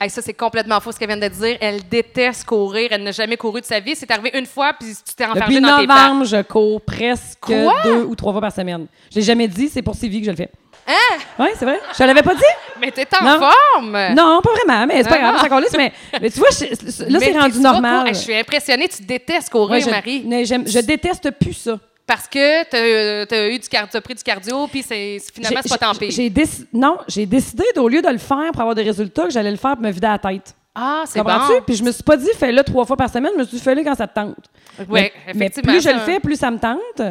[0.00, 1.56] Hey, ça, c'est complètement faux ce qu'elle vient de dire.
[1.60, 2.88] Elle déteste courir.
[2.92, 3.96] Elle n'a jamais couru de sa vie.
[3.96, 7.38] C'est arrivé une fois, puis tu t'es enfermé Depuis dans tes novembre, je cours presque
[7.40, 7.74] Quoi?
[7.84, 8.86] deux ou trois fois par semaine.
[9.10, 10.50] Je l'ai jamais dit, c'est pour Sylvie que je le fais.
[10.86, 11.18] Hein?
[11.38, 11.80] Oui, c'est vrai.
[11.92, 12.40] Je te l'avais pas dit?
[12.80, 13.40] Mais t'es en Non.
[13.40, 13.98] forme!
[14.14, 17.38] Non, pas vraiment, mais c'est pas grave, lisse, mais, mais tu vois, je- là, c'est
[17.38, 18.06] rendu normal.
[18.08, 18.88] je suis impressionnée.
[18.88, 20.24] Tu détestes courir, Ouais, je, Marie.
[20.66, 21.78] je déteste plus ça.
[22.08, 25.68] Parce que t'as t'as eu du cardio, t'as pris du cardio, puis c'est finalement, c'est
[25.68, 25.92] pas tant
[26.30, 29.50] déc- Non, j'ai décidé d'au lieu de le faire pour avoir des résultats, que j'allais
[29.50, 30.54] le faire pour me vider la tête.
[30.74, 31.52] Ah, c'est Comprends-tu?
[31.58, 31.62] bon.
[31.66, 33.62] Puis je me suis pas dit, fais-le trois fois par semaine, je me suis dit,
[33.62, 34.36] fais-le quand ça te tente.
[34.78, 35.72] Oui, mais, mais effectivement.
[35.72, 37.02] plus je le fais, plus ça me tente.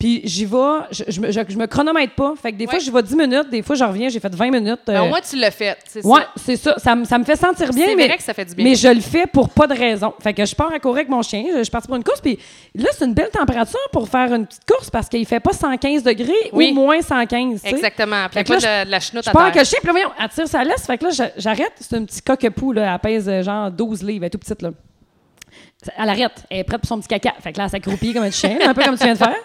[0.00, 0.56] Puis j'y vais,
[0.90, 2.32] je, je, me- je- je me chronomètre pas.
[2.42, 2.80] Fait que des fois, Ouais.
[2.80, 4.80] j'y vais 10 minutes, des fois, je reviens, j'ai fait 20 minutes.
[4.88, 5.76] Mais euh, au moins, tu l'as fait.
[5.86, 6.28] C'est Ouais, ça.
[6.36, 6.74] c'est ça.
[6.78, 8.64] Ça, me- ça me fait sentir bien, C'est mais, vrai que ça fait du bien.
[8.64, 10.14] mais je le fais pour pas de raison.
[10.22, 12.22] Fait que je pars à courir avec mon chien, je suis partie pour une course,
[12.22, 12.38] puis
[12.74, 16.02] là, c'est une belle température pour faire une petite course parce qu'il fait pas 115
[16.02, 16.70] degrés Oui.
[16.72, 17.60] ou moins 115.
[17.62, 17.74] tu sais.
[17.76, 18.24] Exactement.
[18.30, 19.62] Puis Fait il que là, pas de, de la chenoute Je à pars avec terre.
[19.64, 20.86] le chien, puis là, voyons, elle tire sa laisse.
[20.86, 21.72] Fait que là, je- j'arrête.
[21.78, 22.94] C'est un petit coque-pou, là.
[22.94, 24.70] Elle pèse euh, genre 12 livres, elle est tout petite, là.
[25.96, 26.44] Elle arrête.
[26.50, 27.32] Elle est prête pour son petit caca.
[27.40, 29.18] Fait que là, elle s'accroupit comme un chien, là, un peu comme tu viens de
[29.18, 29.36] faire.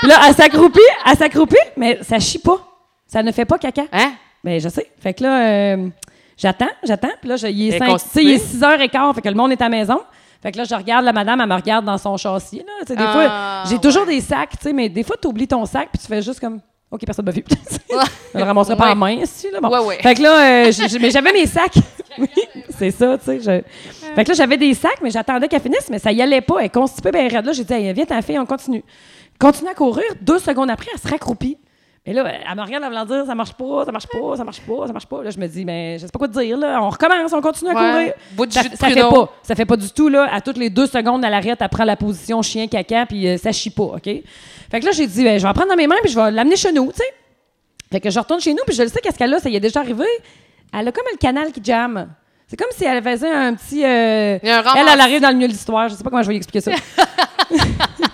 [0.00, 2.58] Puis là, elle s'accroupit, elle s'accroupit, mais ça chie pas.
[3.06, 3.82] Ça ne fait pas caca.
[3.92, 4.12] Hein?
[4.44, 4.88] Ben, je sais.
[5.00, 5.40] Fait que là,
[5.74, 5.88] euh,
[6.36, 7.10] j'attends, j'attends.
[7.20, 8.38] Puis là, je- il est, cinq- il est constipée?
[8.38, 10.00] 6 h 15 Fait que le monde est à la maison.
[10.42, 12.58] Fait que là, je regarde la madame, elle me regarde dans son châssis.
[12.66, 12.84] Là.
[12.86, 13.12] Des Ah,
[13.64, 14.14] fois, j'ai toujours ouais.
[14.14, 16.40] des sacs, tu sais, mais des fois, tu oublies ton sac, puis tu fais juste
[16.40, 16.60] comme.
[16.90, 17.44] OK, personne ne m'a vu.
[18.34, 19.60] je le ramasserai pas en main, ici, là.
[19.60, 19.68] Bon.
[19.70, 19.98] Ouais, ouais.
[20.02, 21.76] Fait que là, euh, j- mais j'avais mes sacs.
[22.18, 22.28] oui,
[22.76, 23.40] c'est ça, tu sais.
[23.40, 26.40] je- Fait que là, j'avais des sacs, mais j'attendais qu'elle finisse, mais ça y allait
[26.40, 26.56] pas.
[26.58, 27.44] Elle est constipée, ben raide.
[27.46, 28.82] Là, j'ai dit, Hey, viens, ta fille, on continue.
[29.38, 30.04] Continue à courir.
[30.20, 31.56] Deux secondes après, elle se raccroupit.
[32.06, 34.42] Et là, elle me regarde, elle me dire, ça marche pas, ça marche pas, ça
[34.42, 35.22] marche pas, ça marche pas.
[35.22, 36.80] Là, je me dis, mais je sais pas quoi te dire, là.
[36.82, 37.90] On recommence, on continue à Ouais.
[37.90, 38.14] courir.
[38.50, 39.32] Ça, ça fait pas.
[39.42, 40.26] Ça fait pas du tout, là.
[40.32, 43.52] À toutes les deux secondes, elle arrête, elle prend la position chien-caca, puis euh, ça
[43.52, 44.02] chie pas, OK?
[44.04, 46.18] Fait que là, j'ai dit, ben, je vais la prendre dans mes mains, puis je
[46.18, 47.04] vais l'amener chez nous, tu sais.
[47.92, 49.56] Fait que je retourne chez nous, puis je le sais qu'est-ce qu'elle a, ça y
[49.56, 50.06] est déjà arrivé.
[50.72, 52.08] Elle a comme le canal qui jamme.
[52.46, 53.84] C'est comme si elle faisait un petit.
[53.84, 55.88] euh, elle, elle arrive dans le milieu de l'histoire.
[55.88, 56.70] Je sais pas comment je vais expliquer ça.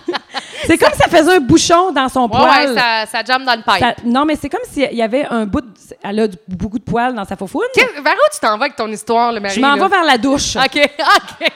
[0.65, 2.69] c'est comme si elle faisait un bouchon dans son Ouais, poil.
[2.69, 3.79] ouais, ça, ça jamme dans le pipe.
[3.79, 5.61] Ça- non, mais c'est comme s'il y avait un bout.
[5.61, 5.67] de-
[6.03, 7.61] elle a du- beaucoup de poils dans sa faufoune.
[7.73, 9.55] Quel- vers où tu t'en vas avec ton histoire, le Marie?
[9.55, 10.55] Je m'en vais vers la douche.
[10.57, 10.63] OK,
[10.99, 11.47] OK.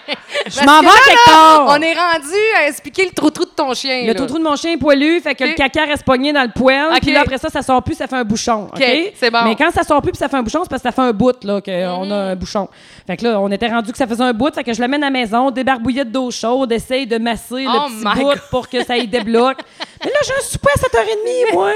[0.47, 1.65] Je m'en vais quelque part.
[1.69, 4.05] On est rendu à expliquer le trou-trou de ton chien.
[4.07, 6.49] Le trou-trou de mon chien est poilu, fait que le caca reste pogné dans le
[6.51, 6.91] poêle.
[6.93, 7.01] Ok.
[7.01, 8.67] Puis là, après ça, ça sort plus, ça fait un bouchon.
[8.73, 8.83] OK?
[9.15, 9.39] c'est bon.
[9.39, 9.47] Mhm.
[9.49, 11.01] Mais quand ça sort plus puis ça fait un bouchon, c'est parce que ça fait
[11.01, 12.67] un bout, là, qu'on a un bouchon.
[13.07, 15.03] Fait que là, on était rendu que ça faisait un bout, fait que je l'amène
[15.03, 18.41] à la maison, débarbouillette d'eau chaude, essaye de masser Oh le my petit bout God.
[18.49, 19.59] pour que ça il débloque.
[20.03, 21.71] Mais là, j'ai un souper à 7h30, moi.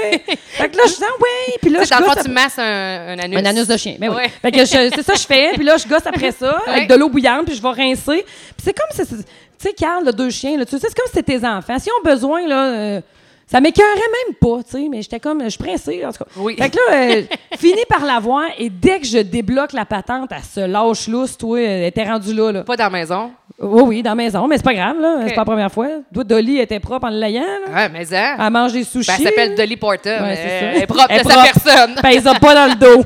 [0.50, 1.54] Fait que là, je dis, ah, ouais.
[1.60, 3.38] Puis là, je le fond, gosse tu masses un, un anus.
[3.38, 4.16] un anus de chien, ben oui.
[4.16, 4.28] Ouais.
[4.42, 6.94] Fait que c'est ça que je fais, puis là, je gosse après ça, avec de
[6.94, 8.24] l'eau bouillante, puis je vais rincer.
[8.24, 9.24] Puis c'est comme si, tu
[9.58, 11.78] sais, Carl, là, deux chiens, là, tu sais, c'est comme si c'était tes enfants.
[11.78, 13.00] S'ils ont besoin, là, euh,
[13.46, 13.88] ça m'écœurait
[14.26, 16.30] même pas, tu sais, mais j'étais comme, je suis pressée, en tout cas.
[16.36, 16.56] Oui.
[16.58, 17.22] Fait que là, euh,
[17.58, 21.60] fini par l'avoir, et dès que je débloque la patente, elle se lâche lousse, toi,
[21.60, 22.64] elle était rendue là, là.
[22.64, 23.30] Pas dans la maison?
[23.58, 25.86] Oui, oui, dans la maison, mais c'est pas grave, là, c'est pas la première fois.
[26.12, 27.72] Toi, Dolly était propre en layant, là.
[27.74, 28.34] Ouais, mais ça.
[28.38, 29.06] Elle mange des sushis.
[29.10, 30.18] Ben, elle s'appelle Dolly Porter.
[30.20, 30.66] Ouais, c'est ça.
[30.74, 31.52] Elle est propre Elle de sa propre.
[31.64, 31.94] personne.
[32.02, 33.02] Pèse pas dans le dos.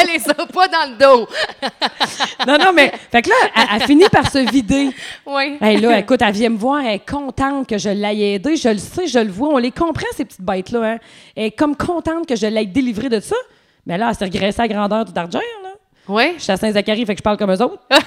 [0.00, 1.28] elle les a pas dans le dos.
[2.48, 4.90] non, non, mais, fait que là, elle, elle finit par se vider.
[5.26, 5.56] Oui.
[5.60, 8.56] Hey, là, écoute, elle vient me voir, elle est contente que je l'aille aidée.
[8.56, 9.48] Je le sais, je le vois.
[9.50, 10.92] On les comprend, ces petites bêtes-là.
[10.92, 10.98] Hein.
[11.36, 13.36] Elle est comme contente que je l'aille délivrée de ça.
[13.86, 15.70] Mais là, elle s'est regressée à grandeur tout d'argent, là.
[16.08, 16.32] Oui.
[16.38, 17.82] Je suis à Saint-Zacharie, fait que je parle comme eux autres.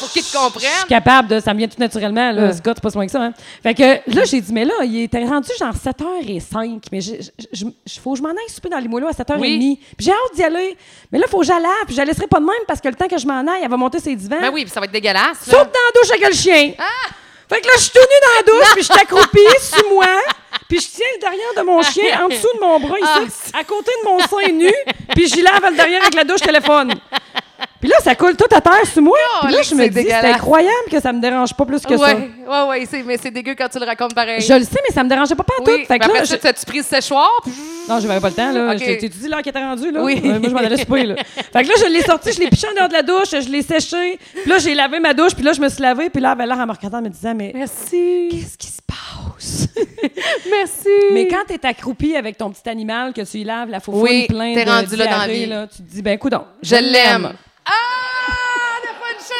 [0.00, 0.86] Pour qu'ils te Je suis comprennent.
[0.88, 1.38] capable de.
[1.40, 2.52] Ça me vient tout naturellement, là.
[2.52, 3.32] Scott, c'est pas loin que ça, hein.
[3.62, 3.82] Fait que
[4.14, 6.82] là, j'ai dit, mais là, il était rendu genre 7h05.
[6.90, 9.38] Mais il faut que je m'en aille souper dans les moulins à 7h30.
[9.38, 9.78] Oui.
[9.96, 10.76] Puis j'ai hâte d'y aller.
[11.12, 11.62] Mais là, il faut que j'aille.
[11.86, 13.60] Puis je la laisserai pas de même parce que le temps que je m'en aille,
[13.62, 14.40] elle va monter ses divans.
[14.40, 15.38] Ben oui, puis ça va être dégueulasse.
[15.44, 16.72] Saute dans la douche avec le chien.
[16.78, 17.10] Ah!
[17.48, 19.88] Fait que là, je suis tout nue dans la douche, puis je suis accroupie sous
[19.88, 20.06] moi,
[20.68, 23.52] puis je tiens le derrière de mon chien en dessous de mon bras Ah, ici,
[23.52, 24.72] à côté de mon sein nu,
[25.14, 26.94] puis j'y lave le derrière avec la douche téléphone.
[27.86, 29.16] Puis là, ça coule tout à terre sous moi.
[29.44, 32.14] Puis là, je me dis, c'est incroyable que ça me dérange pas plus que ça.
[32.16, 34.40] Ouais, ouais, c'est- mais c'est dégueu quand tu le racontes pareil.
[34.40, 35.70] Je le sais, mais ça me dérangeait pas pas tout.
[35.70, 37.30] oui, Fait mais que là, je- tu pris le séchoir?
[37.88, 38.72] Non, j'avais pas le temps, là.
[38.72, 38.78] Ok.
[38.80, 40.02] Je t'ai- T'es-tu dit l'heure qui était rendue, là?
[40.02, 40.20] Oui.
[40.24, 41.14] Euh, moi, je m'en allais souper, là.
[41.52, 43.48] Fait que là, je l'ai sorti, je l'ai piché en dehors de la douche, je
[43.48, 44.18] l'ai séché.
[44.42, 46.44] Puis là, j'ai lavé ma douche, puis là, je me suis lavée, puis là, avait
[46.46, 48.28] l'air en me regardant, me disant, mais Merci.
[48.32, 49.68] qu'est-ce qui se passe?
[50.50, 50.88] Merci.
[51.12, 54.26] Mais quand t'es accroupi avec ton petit animal, que tu y laves la foufoune Oui,
[54.26, 55.46] plein de rendu là dans la vie.
[55.46, 57.32] là, tu te dis, ben, écoute Je l'aime.
[57.66, 59.34] Ah, le punché!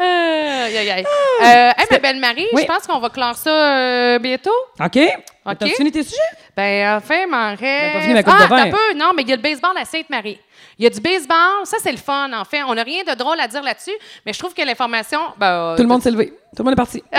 [0.00, 1.04] Aïe, aïe, aïe.
[1.40, 2.62] Euh, hey, ma belle-Marie, Oui.
[2.62, 4.50] je pense qu'on va clore ça euh, bientôt.
[4.80, 4.98] OK.
[5.46, 5.56] OK.
[5.58, 6.16] T'as fini tes sujets?
[6.56, 7.94] Ben, enfin, m'en reste.
[7.94, 8.64] pas fini ma coupe ah, de vin.
[8.64, 8.94] t'as peu.
[8.96, 10.38] Non, mais il y a le baseball à Sainte-Marie.
[10.78, 12.62] Il y a du baseball, ça c'est le fun, en fait.
[12.64, 15.20] On n'a rien de drôle à dire là-dessus, mais je trouve que l'information.
[15.36, 16.28] Ben, Tout le monde s'est levé.
[16.56, 17.02] Tout le monde est parti.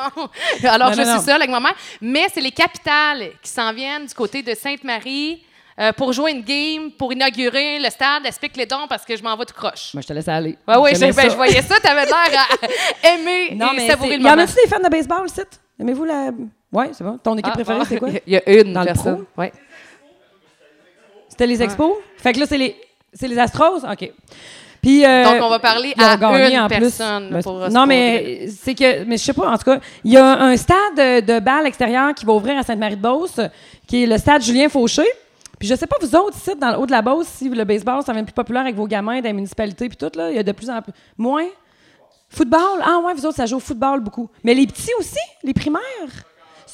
[0.64, 1.20] Alors Non, je non, suis non.
[1.22, 1.74] seule avec ma mère.
[2.00, 5.42] Mais c'est les capitales qui s'en viennent du côté de Sainte-Marie
[5.78, 8.26] euh, pour jouer une game, pour inaugurer le stade.
[8.26, 9.94] Explique les dons parce que je m'en vais tout croche.
[9.94, 10.58] Moi, je te laisse aller.
[10.68, 11.28] Ouais, oui, je, ben, ça.
[11.28, 11.78] je voyais ça.
[11.80, 12.14] T'avais l'air
[13.02, 14.42] à aimer Non, et mais savourer le y en moment.
[14.42, 15.40] a-tu des fans de baseball, ici?
[15.80, 16.30] Aimez-vous la.
[16.72, 17.18] Oui, c'est bon.
[17.18, 18.08] Ton équipe Ah, préférée, ah, c'est quoi?
[18.26, 19.24] Il y a une Dans le personne.
[19.36, 19.52] Ouais.
[21.28, 21.94] C'était les Expos?
[22.18, 22.76] Fait que là, c'est les,
[23.14, 23.84] c'est les Astros?
[23.90, 24.12] OK.
[24.82, 26.78] Puis, euh, Donc, on va parler à une en plus.
[26.78, 27.30] personne.
[27.30, 30.16] Ben, pour non, mais c'est que, mais je sais pas, en tout cas, il y
[30.16, 33.40] a un stade de, balle extérieur qui va ouvrir à Sainte-Marie-de-Beauce,
[33.86, 35.04] qui est le stade Julien Fauché.
[35.58, 37.64] Puis je sais pas, vous autres, ici, dans le haut de la Beauce, si le
[37.64, 40.36] baseball, ça devient plus populaire avec vos gamins dans les municipalités, puis tout, là, il
[40.36, 40.92] y a de plus en plus.
[41.18, 41.46] Moins?
[42.30, 42.80] Football?
[42.82, 44.30] Ah ouais, vous autres, ça joue au football beaucoup.
[44.42, 45.80] Mais les petits aussi, les primaires?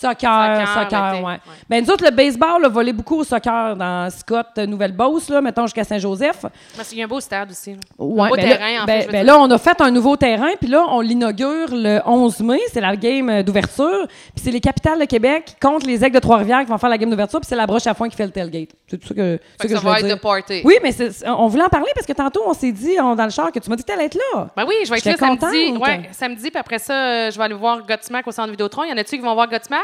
[0.00, 1.24] Soccer, Soccer, soccer, ouais.
[1.32, 1.38] ouais.
[1.68, 5.40] Ben, nous autres, le baseball, a volé beaucoup au soccer dans Scott, euh, Nouvelle-Beauce, là,
[5.40, 6.44] mettons jusqu'à Saint-Joseph.
[6.76, 7.72] Parce qu'il y a un beau stade aussi.
[7.72, 7.78] là.
[7.98, 9.12] Ouais, un beau ben terrain, là, en ben- fait.
[9.12, 12.60] ben là, on a fait un nouveau terrain, puis là, on l'inaugure le 11 mai.
[12.72, 14.06] C'est la game euh, d'ouverture.
[14.08, 16.98] Puis c'est les capitales de Québec contre les Aigles de Trois-Rivières qui vont faire la
[16.98, 18.70] game d'ouverture, puis c'est la broche à foin qui fait le tailgate.
[18.88, 20.16] C'est tout ça que, ça que que ça je va être dire.
[20.16, 20.60] de party.
[20.64, 20.90] Oui, mais
[21.26, 23.58] on voulait en parler parce que tantôt, on s'est dit on- dans le char que
[23.58, 24.48] tu m'as dit que t'allais être là.
[24.56, 25.76] Ben oui, je vais être là samedi.
[25.80, 28.84] Ouais, samedi, puis après ça, euh, je vais aller voir Godsmack au centre Vidéotron.
[28.84, 29.80] Y en a-tu qui vont voir Godsmack?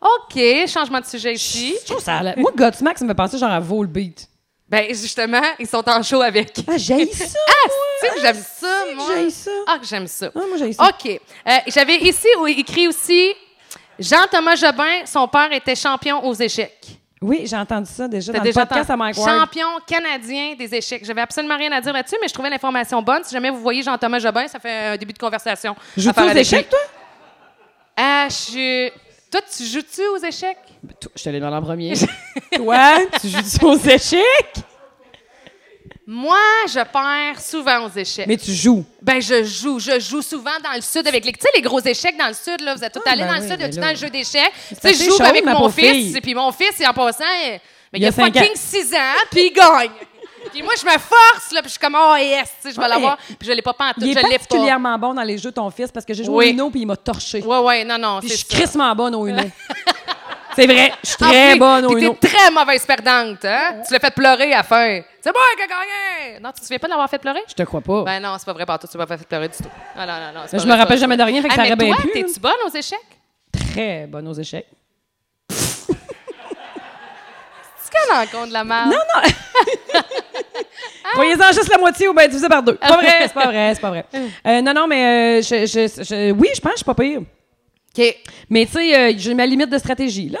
[0.00, 1.74] OK, changement de sujet ici.
[1.82, 2.18] Je trouve ça.
[2.18, 4.28] a l'air- Moi, Godsmack, ça me penser genre à Volbeat.
[4.68, 6.52] Ben, justement, ils sont en show avec.
[6.68, 7.24] Ah, j'ai ça.
[7.24, 9.06] Tu sais que j'aime ça, moi.
[9.16, 9.50] J'ai ça.
[9.66, 10.30] Ah, que j'aime ça.
[10.34, 10.88] Ah, moi, j'ai ça.
[10.88, 11.06] OK.
[11.48, 13.32] Euh, J'avais ici écrit aussi
[13.98, 16.86] Jean-Thomas Jobin, son père était champion aux échecs.
[17.20, 19.08] Oui, j'ai entendu ça déjà dans déjà le podcast à entendu?
[19.16, 19.40] Mike Ward.
[19.40, 21.04] Champion canadien des échecs.
[21.04, 23.24] J'avais absolument rien à dire là-dessus, mais je trouvais l'information bonne.
[23.24, 25.74] Si jamais vous voyez Jean-Thomas Jobin, ça fait un début de conversation.
[25.96, 26.78] Joues-tu aux échecs, toi?
[27.96, 28.90] Ah, je...
[29.30, 30.56] Toi, tu joues-tu aux échecs?
[30.82, 31.92] Ben, toi, Je te l'ai demandé en premier.
[32.56, 34.54] toi, tu joues aux échecs?
[36.06, 38.26] Moi, je perds souvent aux échecs.
[38.26, 38.82] Mais tu joues.
[39.02, 39.78] Ben, je joue.
[39.78, 41.32] Je joue souvent dans le sud avec les.
[41.32, 42.74] Tu sais, les gros échecs dans le sud, là.
[42.74, 43.96] Vous êtes tout Ah, allés ben dans le sud, il y a tout dans le
[43.96, 44.52] jeu d'échecs.
[44.70, 46.16] Tu sais, je joue avec mon fils.
[46.16, 47.60] Et puis mon fils, il en passant, mais
[47.92, 48.54] il, Il a a fucking ans.
[48.54, 49.90] 6 ans, puis il gagne.
[50.50, 52.76] Puis moi, je me force, là, puis je suis comme, oh yes, tu sais, je
[52.76, 53.16] vais Ouais, l'avoir.
[53.16, 54.28] Puis je l'ai pas pantoute, Il est je l'ai pas.
[54.38, 56.46] particulièrement bon dans les jeux, ton fils, parce que j'ai joué Oui.
[56.46, 57.42] au Uno puis il m'a torché.
[57.42, 59.42] Ouais, ouais, non, non, Puis c'est je suis crissement bonne au Uno.
[60.56, 62.16] c'est vrai, je suis Ah très oui, bonne au puis Uno.
[62.20, 63.82] t'es très mauvaise perdante, hein?
[63.86, 65.00] Tu l'as fait pleurer à la fin.
[65.20, 66.40] C'est moi qui ai gagné!
[66.40, 67.42] Non, tu te souviens pas de l'avoir fait pleurer?
[67.48, 68.02] Je te crois pas.
[68.04, 69.68] Ben non, c'est pas vrai, partout, tu m'as pas fait pleurer du tout.
[69.96, 70.40] Ah non, non, non.
[70.46, 72.10] c'est pas je me rappelle jamais de rien, fait que Ah, ça aurait bien pu,
[72.12, 72.98] t'es-tu bonne aux échecs?
[73.52, 74.66] Très bonne aux échecs.
[75.50, 75.56] Tu
[77.90, 78.90] qu'elle en compte de la merde?
[78.90, 79.22] Non, non.
[81.12, 82.74] Croyez-en juste la moitié ou bien divisé par deux.
[82.74, 84.04] Pas vrai, c'est pas vrai, c'est pas vrai.
[84.46, 86.94] Euh, non, non, mais euh, je, je- je- oui, je pense que je suis pas
[86.94, 87.20] pire.
[87.20, 88.16] OK.
[88.50, 90.38] Mais tu sais, euh, j'ai ma limite de stratégie, là.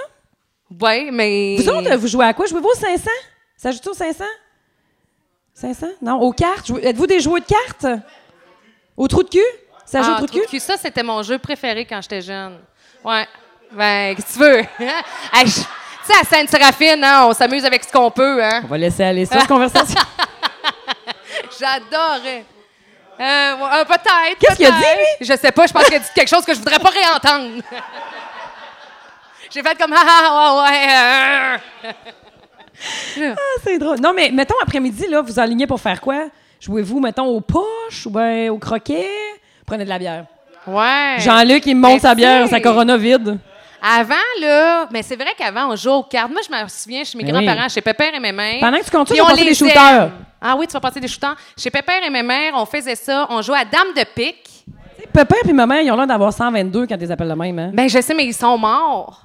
[0.80, 1.56] Ouais, mais.
[1.58, 2.46] Vous autres, vous jouez à quoi?
[2.46, 3.10] Jouez-vous au 500?
[3.56, 4.24] Ça joue-tu au 500?
[5.54, 5.86] 500?
[6.02, 6.70] Non, aux cartes?
[6.82, 8.00] Êtes-vous des joueurs de cartes?
[8.96, 9.40] Au trou de cul?
[9.86, 10.46] Ça joue Ah, au trou de cul?
[10.48, 12.58] cul, Ça, c'était mon jeu préféré quand j'étais jeune.
[13.04, 13.26] Ouais.
[13.72, 14.58] Ben, qu'est-ce que tu veux?
[15.32, 18.60] Hey, tu sais, à Sainte-Séraphine, hein, on s'amuse avec ce qu'on peut, hein?
[18.64, 20.00] On va laisser aller ça, cette conversation.
[21.60, 22.44] J'adorais.
[23.20, 24.38] Euh, euh, peut-être.
[24.38, 25.16] Qu'est-ce qu'il a dit, peut-être.
[25.20, 27.62] Je sais pas, je pense qu'il a dit quelque chose que je voudrais pas réentendre.
[29.50, 31.92] J'ai fait comme, ah, ah, ouais, ouais.
[33.20, 33.34] euh.
[33.36, 33.98] Ah, c'est drôle.
[33.98, 36.28] Non, mais mettons, après-midi, là, vous alignez pour faire quoi?
[36.60, 39.08] Jouez-vous, mettons, aux poches ou bien au croquet?
[39.66, 40.26] Prenez de la bière.
[40.66, 41.16] Ouais.
[41.18, 43.38] Jean-Luc, il me monte Mais sa bière, sa Corona vide.
[43.82, 46.30] Avant, là, mais c'est vrai qu'avant, on jouait aux cartes.
[46.30, 48.58] Moi, je me souviens chez mes Ben grands-parents, chez Pépère et mes mères.
[48.60, 50.10] Pendant que tu comptes ça, Puis on va on passer des shooters.
[50.40, 51.36] Ah oui, tu vas passer des shooters.
[51.56, 53.26] Chez Pépère et mes mères, on faisait ça.
[53.30, 54.64] On jouait à Dame de pique.
[55.12, 57.58] Papa et ma mère, ils ont l'air d'avoir 122 quand ils les appellent le même.
[57.58, 57.70] Hein?
[57.72, 59.22] Ben, je sais, mais ils sont morts.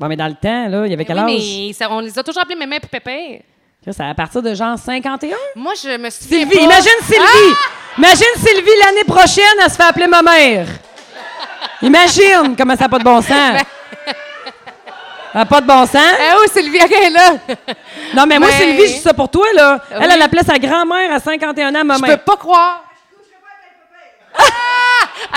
[0.00, 1.76] Bon, mais dans le temps, là, il y avait quel Ben Oui, âge?
[1.80, 3.40] mais on les a toujours appelés Mémé et Pépère.
[3.86, 5.36] C'est à partir de genre 51?
[5.56, 7.22] Moi, je me souviens Sylvie, pas- imagine Sylvie!
[7.52, 7.98] Ah!
[7.98, 10.66] Imagine Sylvie l'année prochaine, elle se fait appeler ma mère.
[11.82, 13.28] Imagine comment ça n'a pas de bon sens.
[13.28, 13.52] Ça
[15.38, 15.96] n'a pas de bon sens.
[15.96, 17.30] Ah oh, Sylvie, OK, est là.
[18.14, 19.80] Non, mais moi, Mais- Sylvie, je dis ça pour toi, là.
[19.90, 20.06] Elle, Oui.
[20.14, 22.84] elle appelait sa grand-mère à 51 ans ma Je peux pas croire.
[24.36, 24.42] Ah!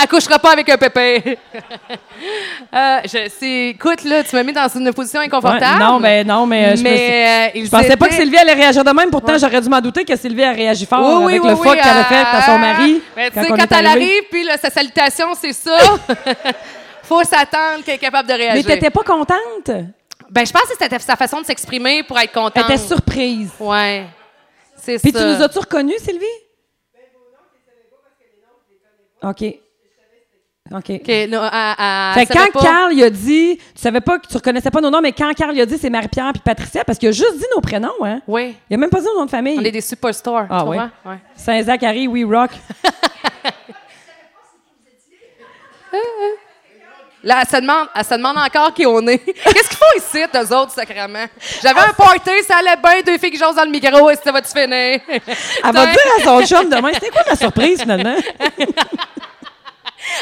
[0.02, 1.38] Accouchera pas avec un pépé.
[2.74, 5.80] euh, je, écoute, là, tu m'as mis dans une position Ouais, inconfortable.
[5.80, 8.54] non, mais non, mais euh, je, me mais, euh, je pensais pas que Sylvie allait
[8.54, 9.10] réagir de même.
[9.10, 11.54] Pourtant, j'aurais dû m'en douter que Sylvie a réagi fort Oui, oui, avec oui, le
[11.56, 13.02] oui, fuck qu'elle a fait à son euh, mari.
[13.16, 15.76] mais tu quand sais, quand elle arrive, puis là, sa salutation, c'est ça.
[17.08, 18.66] Faut s'attendre qu'elle est capable de Mais réagir.
[18.66, 19.70] t'étais pas contente?
[20.30, 22.64] Ben, je pense que c'était sa façon de s'exprimer pour être Elle contente.
[22.64, 23.50] était surprise.
[23.58, 24.06] Ouais.
[24.76, 25.20] C'est Puis ça.
[25.20, 26.24] tu nous as-tu reconnus, Sylvie?
[29.22, 29.42] OK.
[30.70, 30.90] OK.
[30.90, 32.66] OK, non, à- à- Fait elle que savait quand pas.
[32.66, 35.32] Carl il a dit, tu savais pas que tu reconnaissais pas nos noms, mais quand
[35.32, 37.94] Carl il a dit c'est Marie-Pierre puis Patricia, parce qu'il a juste dit nos prénoms,
[38.04, 38.20] hein?
[38.28, 38.54] Oui.
[38.68, 39.56] Il a même pas dit nos noms de famille.
[39.58, 40.46] On est des superstars.
[40.50, 41.16] Ah, tu ouais.
[41.34, 42.50] Saint-Zachary, We Rock.
[47.22, 49.18] Là, elle se, demande, elle se demande encore qui on est.
[49.24, 51.26] Qu'est-ce qu'ils font ici, eux autres, sacrément?
[51.62, 54.30] J'avais un party, ça allait bien, deux filles qui jasent dans le micro, et ça
[54.30, 55.00] va-tu finir?
[55.08, 58.16] Elle va dire à son chum demain, c'était quoi la surprise finalement?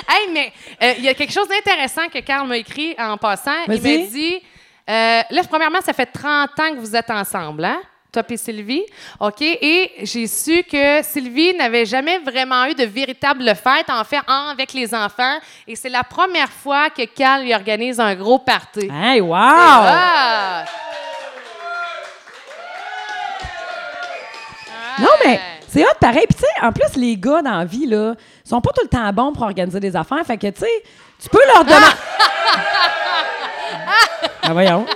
[0.09, 3.65] Hey, mais euh, il y a quelque chose d'intéressant que Carl m'a écrit en passant.
[3.69, 4.43] Il m'a dit
[4.89, 7.81] euh, là, premièrement, ça fait 30 ans que vous êtes ensemble, hein?
[8.29, 8.85] Et Sylvie.
[9.21, 9.43] OK?
[9.43, 14.73] Et j'ai su que Sylvie n'avait jamais vraiment eu de véritable fête, en fait, avec
[14.73, 15.39] les enfants.
[15.67, 18.91] Et c'est la première fois que Carl lui organise un gros party.
[18.93, 19.37] Hey, wow!
[19.37, 20.65] Ah!
[24.99, 26.25] Non, mais c'est hot pareil.
[26.29, 28.89] Puis, tu sais, en plus, les gars dans la vie, là, sont pas tout le
[28.89, 30.25] temps bons pour organiser des affaires.
[30.25, 30.83] Fait que, tu sais,
[31.23, 31.87] tu peux leur demander.
[34.43, 34.87] ah, voyons.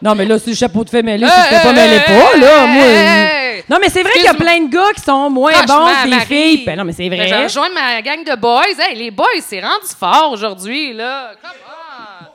[0.00, 2.66] Non, mais là, si le chapeau de fait mêlé, si fais pas mêler pas, là,
[2.66, 2.84] moi.
[3.68, 6.08] Non, mais c'est vrai qu'il y a plein de gars qui sont moins bons que
[6.08, 6.64] Marie, filles.
[6.64, 7.44] Ben non, mais c'est ben, vrai.
[7.44, 8.62] rejoins ma gang de boys.
[8.78, 11.32] Hey, les boys, c'est rendu fort aujourd'hui, là.
[11.42, 12.26] Come on!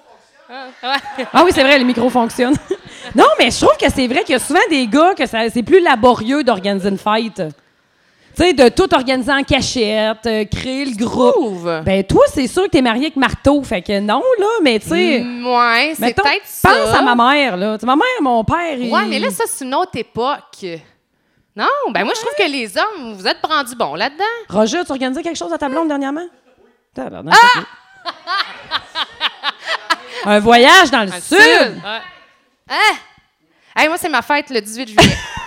[0.84, 0.98] Ah.
[1.34, 2.56] Ah oui, c'est vrai, le micro fonctionne.
[3.16, 5.64] non, mais je trouve que c'est vrai qu'il y a souvent des gars que c'est
[5.64, 7.42] plus laborieux d'organiser une fête.
[8.36, 11.68] Tu sais, de tout organiser en cachette, euh, créer le groupe.
[11.86, 13.62] Ben, toi, c'est sûr que t'es marié avec Marteau.
[13.64, 15.20] Fait que non, là, mais tu sais.
[15.20, 16.70] Mm, Ouais, c'est peut-être ça.
[16.70, 17.76] Pense à ma mère, là.
[17.78, 18.76] Tu sais, ma mère, mon père.
[18.78, 20.66] il- Ouais, mais là, ça, c'est une autre époque.
[21.56, 24.24] Non, ben moi, je trouve que les hommes, vous êtes rendus bons là-dedans.
[24.50, 26.26] Roger, tu organisé quelque chose à ta blonde dernièrement?
[26.98, 27.60] Ah!
[30.26, 31.38] Un voyage dans le sud?
[31.40, 32.02] Ouais.
[32.70, 32.96] Hein?
[33.76, 35.16] Hey, moi, c'est ma fête le 18 juillet.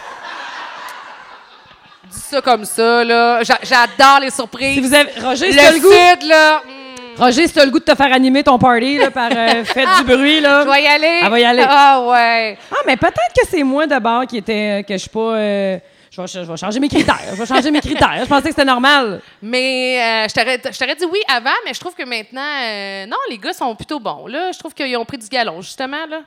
[2.16, 3.42] Dis ça comme ça, là.
[3.42, 4.74] J'a- J'adore les surprises.
[4.74, 5.90] Si vous avez, Roger, le le goût.
[5.92, 6.62] sud, là.
[6.64, 9.64] mm, Roger, si t'as le goût de te faire animer ton party là, par euh,
[9.64, 10.62] Fête du bruit, là.
[10.64, 11.20] Je vais y aller.
[11.22, 11.64] Elle va y aller.
[11.68, 12.58] Ah, ouais.
[12.72, 14.84] Ah, mais peut-être que c'est moi de bord qui était.
[14.86, 15.20] que je suis pas.
[15.20, 15.78] euh,
[16.10, 17.18] je, vais, je vais changer mes critères.
[17.32, 18.16] Je vais changer mes critères.
[18.20, 19.20] Je pensais que c'était normal.
[19.42, 20.34] Mais euh, je
[20.78, 24.00] t'aurais dit oui avant, mais je trouve que maintenant, euh, non, les gars sont plutôt
[24.00, 24.26] bons.
[24.26, 26.06] Là, je trouve qu'ils ont pris du galon, justement.
[26.08, 26.20] Là.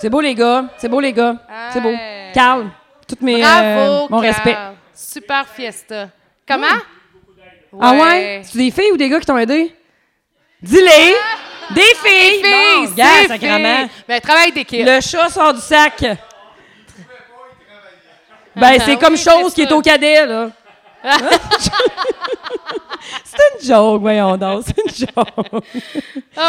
[0.00, 0.64] C'est beau, les gars.
[0.78, 1.36] C'est beau, les gars.
[1.72, 1.92] C'est beau.
[2.34, 2.66] Carl,
[3.06, 3.40] toutes mes.
[3.40, 4.26] Bravo, euh, mon Carl.
[4.26, 4.56] respect.
[4.94, 6.08] Super fiesta.
[6.46, 6.66] Comment?
[7.80, 8.42] Ah ouais?
[8.44, 9.74] C'est des filles ou des gars qui t'ont aidé?
[10.60, 11.14] Dis-les!
[11.74, 12.42] Des filles!
[12.42, 13.28] Filles, Bon, c'est regarde, filles.
[13.28, 13.88] sacrément.
[14.06, 14.84] Ben, travail d'équipe.
[14.86, 16.00] Le chat sort du sac.
[18.54, 20.50] Ben, Ah, c'est comme oui, chose qui est au cadet, là.
[23.24, 24.64] C'est une joke, voyons donc.
[24.66, 25.62] C'est une joke.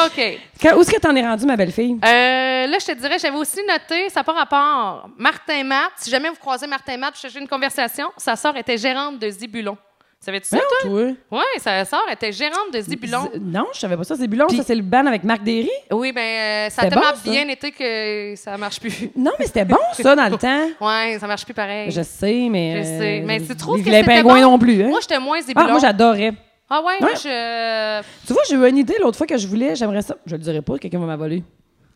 [0.06, 0.40] OK.
[0.62, 1.98] Quand- où est-ce que t'en es rendue, ma belle-fille?
[2.04, 5.92] Euh, là, je te dirais, j'avais aussi noté, ça pas rapport, Martin Matt.
[5.98, 9.30] Si jamais vous croisez Martin Matt, vous cherchez une conversation, sa sœur était gérante de
[9.30, 9.78] Zibulon.
[10.26, 10.90] Savais-tu ça, toi?
[10.90, 11.02] toi.
[11.32, 13.26] Oui, sa sœur était gérante de Zibulon.
[13.26, 14.16] Z- Non, je savais pas ça.
[14.16, 15.70] C'est Bulon, Puis- ça, c'est le ban avec Marc Derry?
[15.92, 17.30] Oui, ben euh, ça a tellement bon, ça.
[17.30, 19.10] bien été que ça marche plus.
[19.18, 20.68] Non, mais c'était bon, ça, dans le temps.
[20.80, 21.92] Ouais, ça marche plus pareil.
[21.92, 22.78] Je sais, mais.
[22.78, 23.20] Je sais.
[23.22, 24.52] euh, Mais tu trouves que c'était pingouins bon?
[24.52, 24.88] non plus, hein?
[24.88, 25.70] Moi, j'étais moins ah, Zibulon.
[25.72, 26.32] moi, j'adorais.
[26.70, 27.16] Ah ouais, moi, Ouais.
[27.18, 28.02] je...
[28.26, 29.76] Tu vois, j'ai eu une idée l'autre fois que je voulais.
[29.76, 30.16] J'aimerais ça.
[30.26, 31.44] Je le dirais pas, quelqu'un va m'avoler.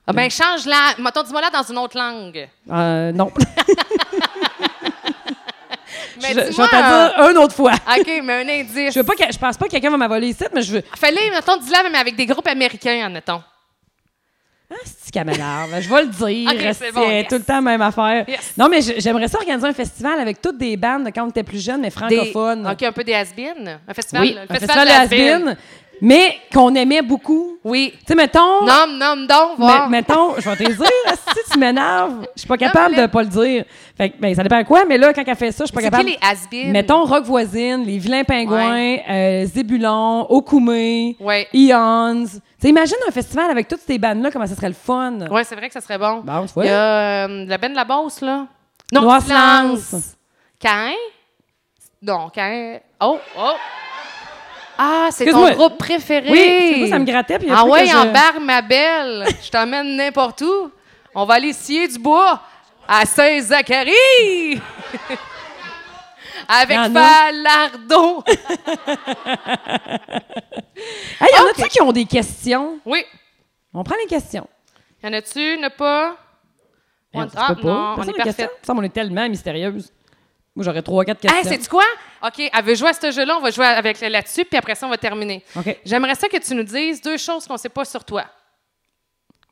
[0.05, 1.01] Ah ben, change-la.
[1.01, 2.47] Mettons, dis-moi-la dans une autre langue.
[2.71, 3.31] Euh, non.
[6.21, 6.67] Mais je, je vais dis-moi...
[6.67, 7.73] te euh, dire une autre fois.
[7.97, 8.93] OK, mais un indice.
[8.93, 10.83] Je veux pas que, je pense pas que quelqu'un va m'avoler ici, mais je veux.
[10.95, 13.41] Fallait, mettons, dis-la, mais avec des groupes américains, admettons.
[14.69, 15.71] Ah, c'est camélarde.
[15.79, 16.51] Je vais le dire.
[16.51, 17.27] Ok, c'est c'est bon, yes.
[17.29, 18.25] tout le temps la même affaire.
[18.27, 18.53] Yes.
[18.57, 21.43] Non, mais j'aimerais ça organiser un festival avec toutes des bandes de quand on était
[21.43, 22.67] plus jeune, mais Des- francophones.
[22.67, 23.79] OK, un peu des has-been.
[23.87, 24.21] Un festival.
[24.23, 25.47] Oui, le un festival de has-been.
[25.47, 25.55] has
[26.01, 27.57] mais qu'on aimait beaucoup.
[27.63, 27.93] Oui.
[27.99, 28.65] Tu sais, mettons.
[28.65, 29.89] Nom, nom, donc, Mais, voir.
[29.89, 30.77] mettons, je vais te dire,
[31.35, 33.65] si tu m'énerves, je suis pas capable mais- de pas le dire.
[33.97, 35.73] Fait que, ben, ça dépend à quoi, mais là, quand elle fait ça, je suis
[35.73, 36.09] pas C'est capable.
[36.49, 36.71] qui les?
[36.71, 41.47] Mettons Rock Voisine, Les Vilains Pingouins, euh, Zébulon, Okoumé, Ouais.
[41.53, 42.25] Eons.
[42.25, 45.27] Tu sais, imagine un festival avec toutes ces bandes-là, comment ça serait le fun.
[45.29, 46.21] Ouais, c'est vrai que ça serait bon.
[46.23, 48.47] Bon, Il y a euh, la Ben de la Bosse, là.
[48.93, 49.21] Non, Noir.
[49.21, 50.15] Silence.
[50.59, 50.91] Cain?
[52.01, 52.77] Non, Cain.
[53.01, 53.53] Oh, oh.
[54.77, 56.29] Ah, c'est ton groupe préféré.
[56.29, 57.39] Oui, moi, ça me grattait.
[57.39, 59.25] Puis Ah ouais, que je- embarque, ma belle.
[59.43, 60.71] Je t'emmène n'importe où.
[61.15, 62.41] On va aller scier du bois
[62.87, 64.61] à Saint-Zacharie.
[66.47, 67.03] Avec Y en a.
[67.03, 68.23] Falardeau.
[71.19, 72.79] Hey, y en a-tu qui ont des questions?
[72.85, 73.03] Oui.
[73.73, 74.47] On prend les questions.
[75.03, 75.57] Y en a-tu?
[75.57, 76.15] Ne pas?
[77.13, 77.55] Tu ah, pas.
[77.63, 78.23] non, on est n'a de parfait.
[78.23, 78.49] questions?
[78.61, 79.91] Ça, on est tellement mystérieuse.
[80.57, 81.51] Moi, j'aurais trois, quatre Hey, questions.
[81.51, 81.83] sais-tu quoi?
[82.25, 84.87] OK, elle veut jouer à ce jeu-là, on va jouer avec là-dessus, puis après ça,
[84.87, 85.43] on va terminer.
[85.55, 85.77] OK.
[85.85, 88.25] J'aimerais ça que tu nous dises deux choses qu'on ne sait pas sur toi.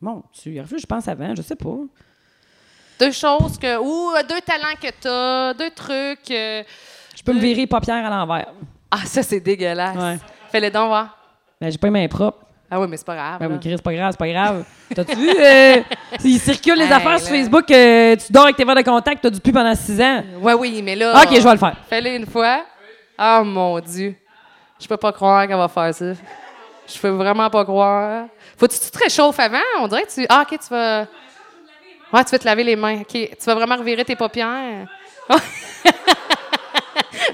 [0.02, 1.76] Bon, tu y je pense avant, je sais pas.
[3.00, 3.78] Deux choses que.
[3.78, 6.32] Ou euh, deux talents que tu as, deux trucs.
[6.32, 6.64] euh,
[7.16, 8.52] Je peux me virer paupières à l'envers.
[8.90, 9.96] Ah, ça, c'est dégueulasse.
[9.98, 10.18] Ouais.
[10.52, 11.16] Fais-le donc voir.
[11.62, 12.45] Ben, j'ai pas les mains propres.
[12.70, 13.40] Ah oui, mais c'est pas grave.
[13.40, 14.64] Ben, mais Chris, c'est pas grave, c'est pas grave.
[14.96, 15.30] T'as-tu vu?
[15.40, 15.82] euh,
[16.24, 17.30] il circule les Hey, affaires sur.
[17.30, 20.24] Facebook que tu dors avec tes verres de contact, t'as du pu pendant six ans.
[20.42, 21.22] Ouais, oui, mais là.
[21.24, 21.76] OK, je vais le faire.
[21.90, 22.62] Fais-le une fois.
[23.20, 24.16] Oh mon Dieu.
[24.80, 26.06] Je peux pas croire qu'elle va faire ça.
[26.88, 28.26] Je peux vraiment pas croire.
[28.58, 29.58] Faut-tu que tu te réchauffes avant?
[29.80, 30.26] On dirait que tu.
[30.28, 31.02] Ah, OK, tu vas.
[32.14, 33.02] Ouais, tu vas te laver les mains.
[33.02, 33.08] OK.
[33.12, 34.88] Tu vas vraiment revirer tes paupières.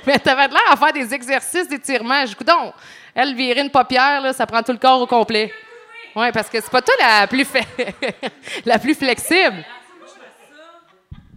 [0.08, 2.26] Mais t'avais l'air à faire des exercices d'étirement.
[2.26, 2.74] Je donc,
[3.14, 5.52] elle, virer une paupière, là, ça prend tout le corps au complet.
[6.16, 7.60] Oui, parce que c'est pas toi la plus, fa-
[8.66, 9.64] la plus flexible.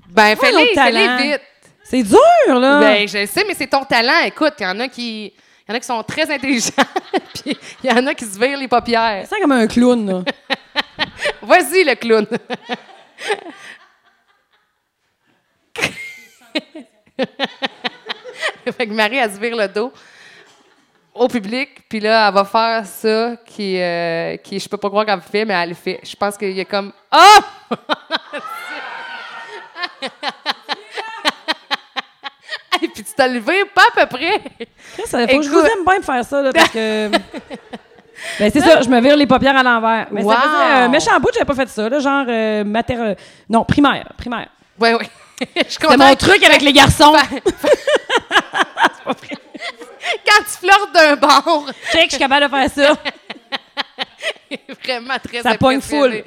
[0.08, 1.42] Ben, fais-les, fais-les vite.
[1.82, 2.80] C'est dur, là.
[2.80, 4.20] Ben, je sais, mais c'est ton talent.
[4.24, 5.32] Écoute, il y en a qui.
[5.66, 6.72] Il y en a qui sont très intelligents,
[7.42, 9.24] puis il y en a qui se virent les paupières.
[9.26, 10.22] c'est comme un clown, là.
[11.40, 12.26] Vas-y, le clown.
[18.76, 19.92] fait que Marie, elle se vire le dos
[21.14, 25.06] au public, puis là, elle va faire ça qui, euh, qui je peux pas croire
[25.06, 26.00] qu'elle fait, mais elle le fait.
[26.02, 27.38] Je pense qu'il y a comme Ah!
[32.82, 34.40] Et puis tu t'as levé pas à peu près.
[34.40, 37.10] Chris, faut que je vous aime bien faire ça, là, parce que.
[38.38, 40.06] Ben, c'est ça, je me vire les paupières à l'envers.
[40.12, 40.32] Mais Wow.
[40.32, 43.16] ça faisait un méchant bout, j'avais pas fait ça, là, genre euh, mater-
[43.50, 44.48] Non, primaire, primaire.
[44.80, 45.06] Oui, oui.
[45.68, 47.14] C'est mon que- truc avec les garçons.
[50.26, 52.96] Quand tu flirtes d'un bord, Check, je suis capable de faire ça.
[54.84, 56.24] vraiment très Ça pogne impressionné.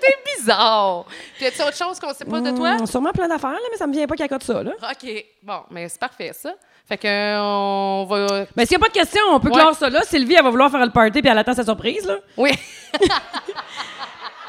[0.00, 1.04] T'es bizarre.
[1.36, 2.70] Puis y a-tu autre chose qu'on sait pas de toi?
[2.80, 4.72] Hum, sûrement plein d'affaires, là, mais ça me vient pas qu'à côté de ça, là.
[4.82, 5.24] OK.
[5.42, 6.54] Bon, mais c'est parfait, ça.
[6.88, 8.46] Fait que euh, on va...
[8.56, 9.60] Mais s'il n'y a pas de question, on peut Ouais.
[9.60, 10.02] clore ça là.
[10.04, 12.16] Sylvie, elle va vouloir faire le party puis elle attend sa surprise, là.
[12.38, 12.50] Oui.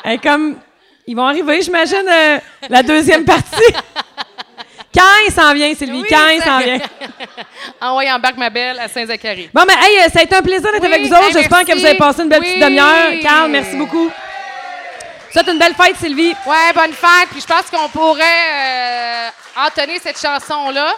[0.06, 0.56] Elle est comme.
[1.10, 2.38] Ils vont arriver, j'imagine, euh,
[2.70, 3.74] la deuxième partie.
[4.96, 6.78] Quand il s'en vient, Sylvie, Oui, quand il ça- s'en vient.
[7.82, 9.50] Envoyez en barque ma belle à Saint-Zacharie.
[9.54, 11.26] Bon, mais hey, euh, ça a été un plaisir d'être Oui, avec vous autres.
[11.28, 12.48] hey, J'espère que vous avez passé une belle Oui.
[12.50, 13.20] petite demi-heure.
[13.24, 14.10] Carl, merci beaucoup.
[15.32, 16.36] Souhaite une belle fête, Sylvie.
[16.46, 17.30] Ouais, bonne fête.
[17.32, 19.30] Puis je pense qu'on pourrait euh,
[19.66, 20.92] entonner cette chanson-là.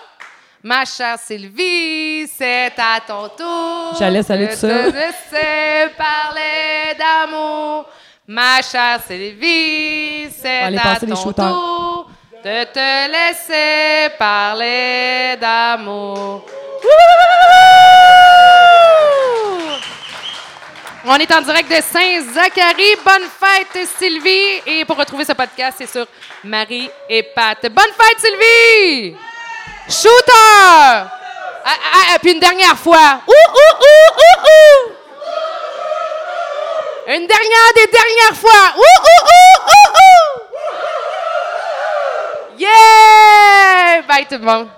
[0.63, 3.95] Ma chère Sylvie, c'est à ton tour.
[3.97, 4.67] J'allais saluer tout ça.
[4.67, 7.85] te laisser parler d'amour.
[8.33, 12.09] Ma chère Sylvie, c'est à ton tour
[12.41, 16.45] de te laisser parler d'amour.
[21.03, 22.95] On est en direct de Saint-Zacharie.
[23.03, 24.61] Bonne fête, Sylvie.
[24.65, 26.07] Et pour retrouver ce podcast, c'est sur
[26.45, 27.59] Marie et Pat.
[27.63, 29.13] Bonne fête, Sylvie!
[29.89, 30.31] Shooter!
[30.31, 31.09] Ah,
[31.65, 33.19] ah, ah, puis une dernière fois.
[33.27, 35.00] Ouh, ouh, ouh, ouh, ouh.
[37.13, 38.71] Une dernière des dernières fois.
[38.73, 40.39] Ouh, ouh, ouh, ouh, ouh.
[42.57, 44.01] Yeah!
[44.07, 44.69] Bye tout le monde.